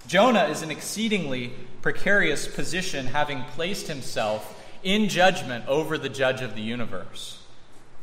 Jonah 0.07 0.45
is 0.45 0.63
an 0.63 0.71
exceedingly 0.71 1.53
precarious 1.81 2.47
position, 2.47 3.07
having 3.07 3.45
placed 3.55 3.87
himself 3.87 4.61
in 4.83 5.09
judgment 5.09 5.67
over 5.69 5.97
the 5.97 6.09
judge 6.09 6.43
of 6.43 6.55
the 6.55 6.63
universe. 6.63 7.43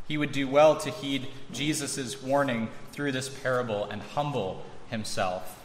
He 0.08 0.16
would 0.18 0.32
do 0.32 0.48
well 0.48 0.76
to 0.78 0.90
heed 0.90 1.28
Jesus' 1.52 2.20
warning 2.20 2.68
through 3.00 3.12
this 3.12 3.30
parable 3.30 3.86
and 3.86 4.02
humble 4.02 4.62
himself. 4.90 5.58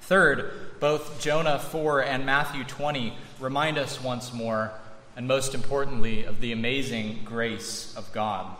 Third, 0.00 0.80
both 0.80 1.20
Jonah 1.20 1.58
4 1.58 2.02
and 2.02 2.24
Matthew 2.24 2.64
20 2.64 3.12
remind 3.38 3.76
us 3.76 4.02
once 4.02 4.32
more, 4.32 4.72
and 5.14 5.28
most 5.28 5.54
importantly, 5.54 6.24
of 6.24 6.40
the 6.40 6.52
amazing 6.52 7.18
grace 7.22 7.94
of 7.98 8.10
God. 8.14 8.56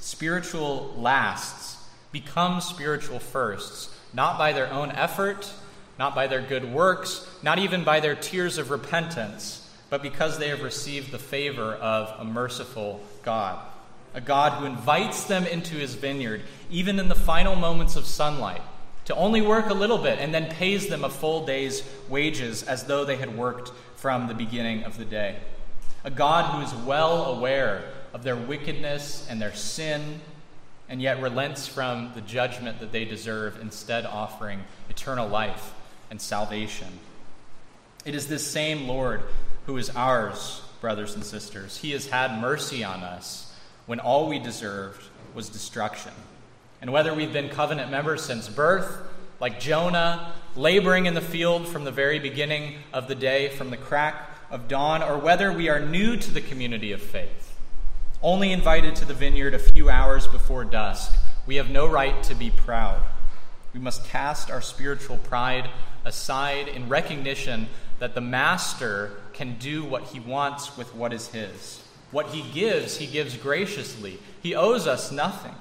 Spiritual 0.00 0.94
lasts 0.96 1.86
become 2.12 2.62
spiritual 2.62 3.18
firsts, 3.18 3.94
not 4.14 4.38
by 4.38 4.54
their 4.54 4.72
own 4.72 4.90
effort, 4.92 5.52
not 5.98 6.14
by 6.14 6.26
their 6.26 6.40
good 6.40 6.72
works, 6.72 7.28
not 7.42 7.58
even 7.58 7.84
by 7.84 8.00
their 8.00 8.14
tears 8.14 8.56
of 8.56 8.70
repentance, 8.70 9.70
but 9.90 10.00
because 10.00 10.38
they 10.38 10.48
have 10.48 10.62
received 10.62 11.12
the 11.12 11.18
favor 11.18 11.74
of 11.74 12.18
a 12.18 12.24
merciful 12.24 13.02
God 13.22 13.58
a 14.14 14.20
God 14.20 14.52
who 14.52 14.66
invites 14.66 15.24
them 15.24 15.46
into 15.46 15.76
his 15.76 15.94
vineyard, 15.94 16.42
even 16.70 16.98
in 16.98 17.08
the 17.08 17.14
final 17.14 17.56
moments 17.56 17.96
of 17.96 18.06
sunlight, 18.06 18.62
to 19.06 19.14
only 19.14 19.40
work 19.40 19.70
a 19.70 19.74
little 19.74 19.98
bit 19.98 20.18
and 20.18 20.32
then 20.32 20.50
pays 20.50 20.88
them 20.88 21.04
a 21.04 21.08
full 21.08 21.46
day's 21.46 21.82
wages 22.08 22.62
as 22.62 22.84
though 22.84 23.04
they 23.04 23.16
had 23.16 23.36
worked 23.36 23.72
from 23.96 24.28
the 24.28 24.34
beginning 24.34 24.84
of 24.84 24.98
the 24.98 25.04
day. 25.04 25.36
A 26.04 26.10
God 26.10 26.54
who 26.54 26.62
is 26.62 26.84
well 26.84 27.26
aware 27.26 27.84
of 28.12 28.22
their 28.22 28.36
wickedness 28.36 29.26
and 29.30 29.40
their 29.40 29.54
sin, 29.54 30.20
and 30.88 31.00
yet 31.00 31.22
relents 31.22 31.66
from 31.66 32.12
the 32.14 32.20
judgment 32.20 32.80
that 32.80 32.92
they 32.92 33.04
deserve, 33.04 33.58
instead 33.62 34.04
offering 34.04 34.64
eternal 34.90 35.28
life 35.28 35.72
and 36.10 36.20
salvation. 36.20 36.98
It 38.04 38.14
is 38.14 38.26
this 38.26 38.46
same 38.46 38.88
Lord 38.88 39.22
who 39.66 39.76
is 39.78 39.90
ours, 39.90 40.60
brothers 40.80 41.14
and 41.14 41.24
sisters. 41.24 41.78
He 41.78 41.92
has 41.92 42.08
had 42.08 42.40
mercy 42.40 42.84
on 42.84 43.02
us 43.02 43.41
when 43.86 44.00
all 44.00 44.28
we 44.28 44.38
deserved 44.38 45.02
was 45.34 45.48
destruction. 45.48 46.12
And 46.80 46.92
whether 46.92 47.14
we've 47.14 47.32
been 47.32 47.48
covenant 47.48 47.90
members 47.90 48.22
since 48.22 48.48
birth, 48.48 48.98
like 49.40 49.60
Jonah, 49.60 50.32
laboring 50.54 51.06
in 51.06 51.14
the 51.14 51.20
field 51.20 51.66
from 51.66 51.84
the 51.84 51.90
very 51.90 52.18
beginning 52.18 52.76
of 52.92 53.08
the 53.08 53.14
day, 53.14 53.48
from 53.48 53.70
the 53.70 53.76
crack 53.76 54.30
of 54.50 54.68
dawn, 54.68 55.02
or 55.02 55.18
whether 55.18 55.52
we 55.52 55.68
are 55.68 55.80
new 55.80 56.16
to 56.16 56.30
the 56.30 56.40
community 56.40 56.92
of 56.92 57.02
faith, 57.02 57.56
only 58.22 58.52
invited 58.52 58.94
to 58.96 59.04
the 59.04 59.14
vineyard 59.14 59.54
a 59.54 59.58
few 59.58 59.90
hours 59.90 60.26
before 60.26 60.64
dusk, 60.64 61.16
we 61.46 61.56
have 61.56 61.70
no 61.70 61.88
right 61.88 62.22
to 62.22 62.34
be 62.34 62.50
proud. 62.50 63.02
We 63.72 63.80
must 63.80 64.04
cast 64.04 64.50
our 64.50 64.60
spiritual 64.60 65.16
pride 65.18 65.70
aside 66.04 66.68
in 66.68 66.88
recognition 66.88 67.68
that 67.98 68.14
the 68.14 68.20
Master 68.20 69.12
can 69.32 69.56
do 69.58 69.84
what 69.84 70.04
he 70.04 70.20
wants 70.20 70.76
with 70.76 70.94
what 70.94 71.12
is 71.12 71.28
his. 71.28 71.81
What 72.12 72.28
he 72.28 72.42
gives, 72.52 72.98
he 72.98 73.06
gives 73.06 73.36
graciously. 73.36 74.18
He 74.42 74.54
owes 74.54 74.86
us 74.86 75.10
nothing. 75.10 75.54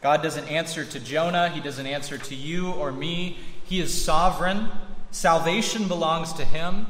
God 0.00 0.22
doesn't 0.22 0.48
answer 0.48 0.84
to 0.84 1.00
Jonah, 1.00 1.48
he 1.48 1.60
doesn't 1.60 1.86
answer 1.86 2.16
to 2.16 2.34
you 2.34 2.70
or 2.70 2.92
me. 2.92 3.38
He 3.64 3.80
is 3.80 3.92
sovereign. 3.92 4.68
Salvation 5.10 5.88
belongs 5.88 6.32
to 6.34 6.44
him. 6.44 6.86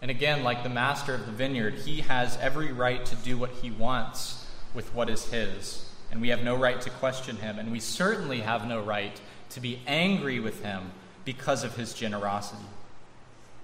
And 0.00 0.10
again, 0.10 0.42
like 0.42 0.62
the 0.62 0.68
master 0.68 1.14
of 1.14 1.26
the 1.26 1.32
vineyard, 1.32 1.74
he 1.74 2.02
has 2.02 2.38
every 2.40 2.72
right 2.72 3.04
to 3.06 3.16
do 3.16 3.36
what 3.36 3.50
he 3.50 3.70
wants 3.70 4.46
with 4.72 4.94
what 4.94 5.10
is 5.10 5.26
his. 5.26 5.88
And 6.10 6.20
we 6.20 6.28
have 6.28 6.42
no 6.42 6.54
right 6.54 6.80
to 6.82 6.90
question 6.90 7.36
him. 7.36 7.58
And 7.58 7.72
we 7.72 7.80
certainly 7.80 8.40
have 8.40 8.66
no 8.66 8.80
right 8.80 9.18
to 9.50 9.60
be 9.60 9.80
angry 9.86 10.40
with 10.40 10.62
him 10.62 10.92
because 11.24 11.64
of 11.64 11.76
his 11.76 11.94
generosity. 11.94 12.64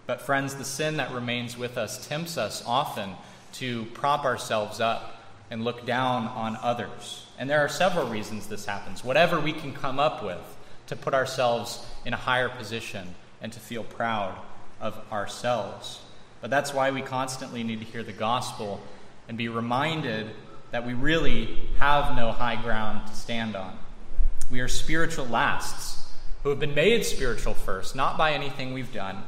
But, 0.06 0.20
friends, 0.20 0.56
the 0.56 0.64
sin 0.64 0.96
that 0.96 1.12
remains 1.12 1.56
with 1.56 1.78
us 1.78 2.08
tempts 2.08 2.36
us 2.36 2.64
often 2.66 3.14
to 3.54 3.84
prop 3.86 4.24
ourselves 4.24 4.80
up 4.80 5.22
and 5.50 5.64
look 5.64 5.84
down 5.84 6.28
on 6.28 6.56
others. 6.62 7.26
And 7.38 7.48
there 7.48 7.60
are 7.60 7.68
several 7.68 8.08
reasons 8.08 8.46
this 8.46 8.64
happens. 8.64 9.02
Whatever 9.02 9.40
we 9.40 9.52
can 9.52 9.72
come 9.72 9.98
up 9.98 10.22
with 10.22 10.38
to 10.86 10.96
put 10.96 11.14
ourselves 11.14 11.84
in 12.04 12.12
a 12.12 12.16
higher 12.16 12.48
position 12.48 13.14
and 13.40 13.52
to 13.52 13.60
feel 13.60 13.84
proud 13.84 14.38
of 14.80 14.98
ourselves. 15.12 16.00
But 16.40 16.50
that's 16.50 16.72
why 16.72 16.90
we 16.90 17.02
constantly 17.02 17.64
need 17.64 17.80
to 17.80 17.86
hear 17.86 18.02
the 18.02 18.12
gospel 18.12 18.80
and 19.28 19.36
be 19.36 19.48
reminded 19.48 20.30
that 20.70 20.86
we 20.86 20.94
really 20.94 21.68
have 21.78 22.16
no 22.16 22.32
high 22.32 22.60
ground 22.60 23.06
to 23.08 23.14
stand 23.14 23.56
on. 23.56 23.76
We 24.50 24.60
are 24.60 24.68
spiritual 24.68 25.26
lasts 25.26 26.08
who 26.42 26.48
have 26.48 26.60
been 26.60 26.74
made 26.74 27.04
spiritual 27.04 27.54
first, 27.54 27.94
not 27.94 28.16
by 28.16 28.32
anything 28.32 28.72
we've 28.72 28.92
done. 28.92 29.22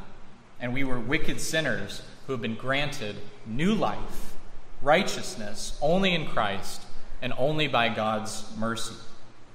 And 0.60 0.72
we 0.72 0.84
were 0.84 0.98
wicked 0.98 1.40
sinners 1.40 2.02
who 2.26 2.32
have 2.32 2.42
been 2.42 2.54
granted 2.54 3.16
new 3.46 3.74
life, 3.74 4.34
righteousness, 4.80 5.78
only 5.80 6.14
in 6.14 6.26
Christ 6.26 6.82
and 7.20 7.32
only 7.38 7.68
by 7.68 7.88
God's 7.88 8.44
mercy. 8.58 8.96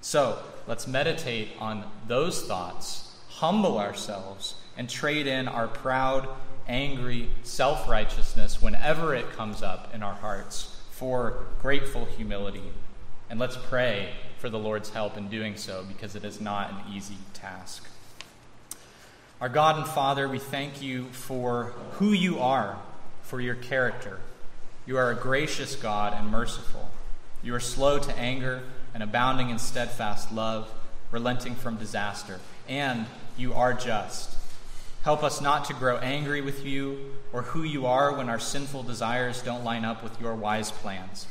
So 0.02 0.40
let's 0.68 0.88
meditate 0.88 1.50
on 1.60 1.84
those 2.08 2.46
thoughts, 2.46 3.16
humble 3.30 3.78
ourselves, 3.78 4.56
and 4.78 4.90
trade 4.90 5.28
in 5.28 5.48
our 5.48 5.68
proud 5.68 6.28
angry 6.68 7.30
self 7.44 7.88
righteousness 7.88 8.62
whenever 8.62 9.16
it 9.16 9.32
comes 9.32 9.64
up 9.64 9.94
in 9.94 10.04
our 10.04 10.16
hearts 10.16 10.76
for 10.92 11.46
grateful 11.62 12.06
humility. 12.06 12.72
And 13.30 13.40
let's 13.40 13.58
pray 13.58 14.12
for 14.40 14.50
the 14.50 14.60
Lord's 14.60 14.90
help 14.90 15.18
in 15.18 15.30
doing 15.30 15.56
so 15.56 15.84
because 15.88 16.16
it 16.16 16.24
is 16.24 16.40
not 16.40 16.72
an 16.72 16.94
easy 16.96 17.18
task. 17.34 17.88
Our 19.40 19.50
God 19.50 19.78
and 19.78 19.86
Father, 19.86 20.28
we 20.28 20.40
thank 20.40 20.82
you 20.82 21.06
for 21.12 21.74
who 21.94 22.12
you 22.12 22.40
are, 22.40 22.80
for 23.28 23.42
your 23.42 23.56
character. 23.56 24.20
You 24.86 24.98
are 24.98 25.12
a 25.12 25.16
gracious 25.16 25.76
God 25.76 26.14
and 26.14 26.30
merciful. 26.30 26.90
You 27.44 27.54
are 27.56 27.60
slow 27.60 28.00
to 28.00 28.18
anger 28.18 28.64
and 28.94 29.04
abounding 29.04 29.50
in 29.50 29.60
steadfast 29.60 30.32
love, 30.32 30.72
relenting 31.12 31.56
from 31.56 31.76
disaster. 31.76 32.40
And 32.68 33.06
you 33.38 33.54
are 33.54 33.74
just. 33.74 34.36
Help 35.04 35.24
us 35.24 35.42
not 35.42 35.66
to 35.66 35.74
grow 35.74 35.98
angry 35.98 36.42
with 36.42 36.66
you 36.66 37.16
or 37.32 37.44
who 37.44 37.64
you 37.64 37.86
are 37.86 38.16
when 38.16 38.30
our 38.30 38.40
sinful 38.40 38.84
desires 38.84 39.42
don't 39.42 39.64
line 39.64 39.86
up 39.86 40.04
with 40.04 40.20
your 40.20 40.36
wise 40.36 40.72
plans. 40.72 41.28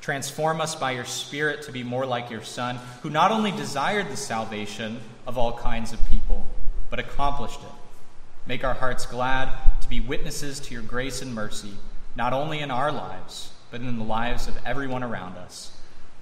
Transform 0.00 0.60
us 0.60 0.74
by 0.74 0.92
your 0.92 1.04
Spirit 1.04 1.62
to 1.62 1.72
be 1.72 1.82
more 1.82 2.06
like 2.06 2.30
your 2.30 2.42
Son, 2.42 2.78
who 3.02 3.10
not 3.10 3.30
only 3.30 3.50
desired 3.52 4.08
the 4.08 4.16
salvation 4.16 5.00
of 5.26 5.38
all 5.38 5.56
kinds 5.58 5.92
of 5.92 6.04
people, 6.08 6.46
but 6.88 6.98
accomplished 6.98 7.60
it. 7.60 7.79
Make 8.46 8.64
our 8.64 8.74
hearts 8.74 9.06
glad 9.06 9.50
to 9.82 9.88
be 9.88 10.00
witnesses 10.00 10.60
to 10.60 10.74
your 10.74 10.82
grace 10.82 11.22
and 11.22 11.34
mercy, 11.34 11.74
not 12.16 12.32
only 12.32 12.60
in 12.60 12.70
our 12.70 12.90
lives, 12.90 13.52
but 13.70 13.80
in 13.80 13.98
the 13.98 14.04
lives 14.04 14.48
of 14.48 14.58
everyone 14.64 15.02
around 15.02 15.36
us. 15.36 15.72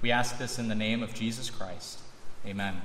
We 0.01 0.11
ask 0.11 0.37
this 0.37 0.59
in 0.59 0.67
the 0.67 0.75
name 0.75 1.03
of 1.03 1.13
Jesus 1.13 1.49
Christ. 1.49 1.99
Amen. 2.45 2.81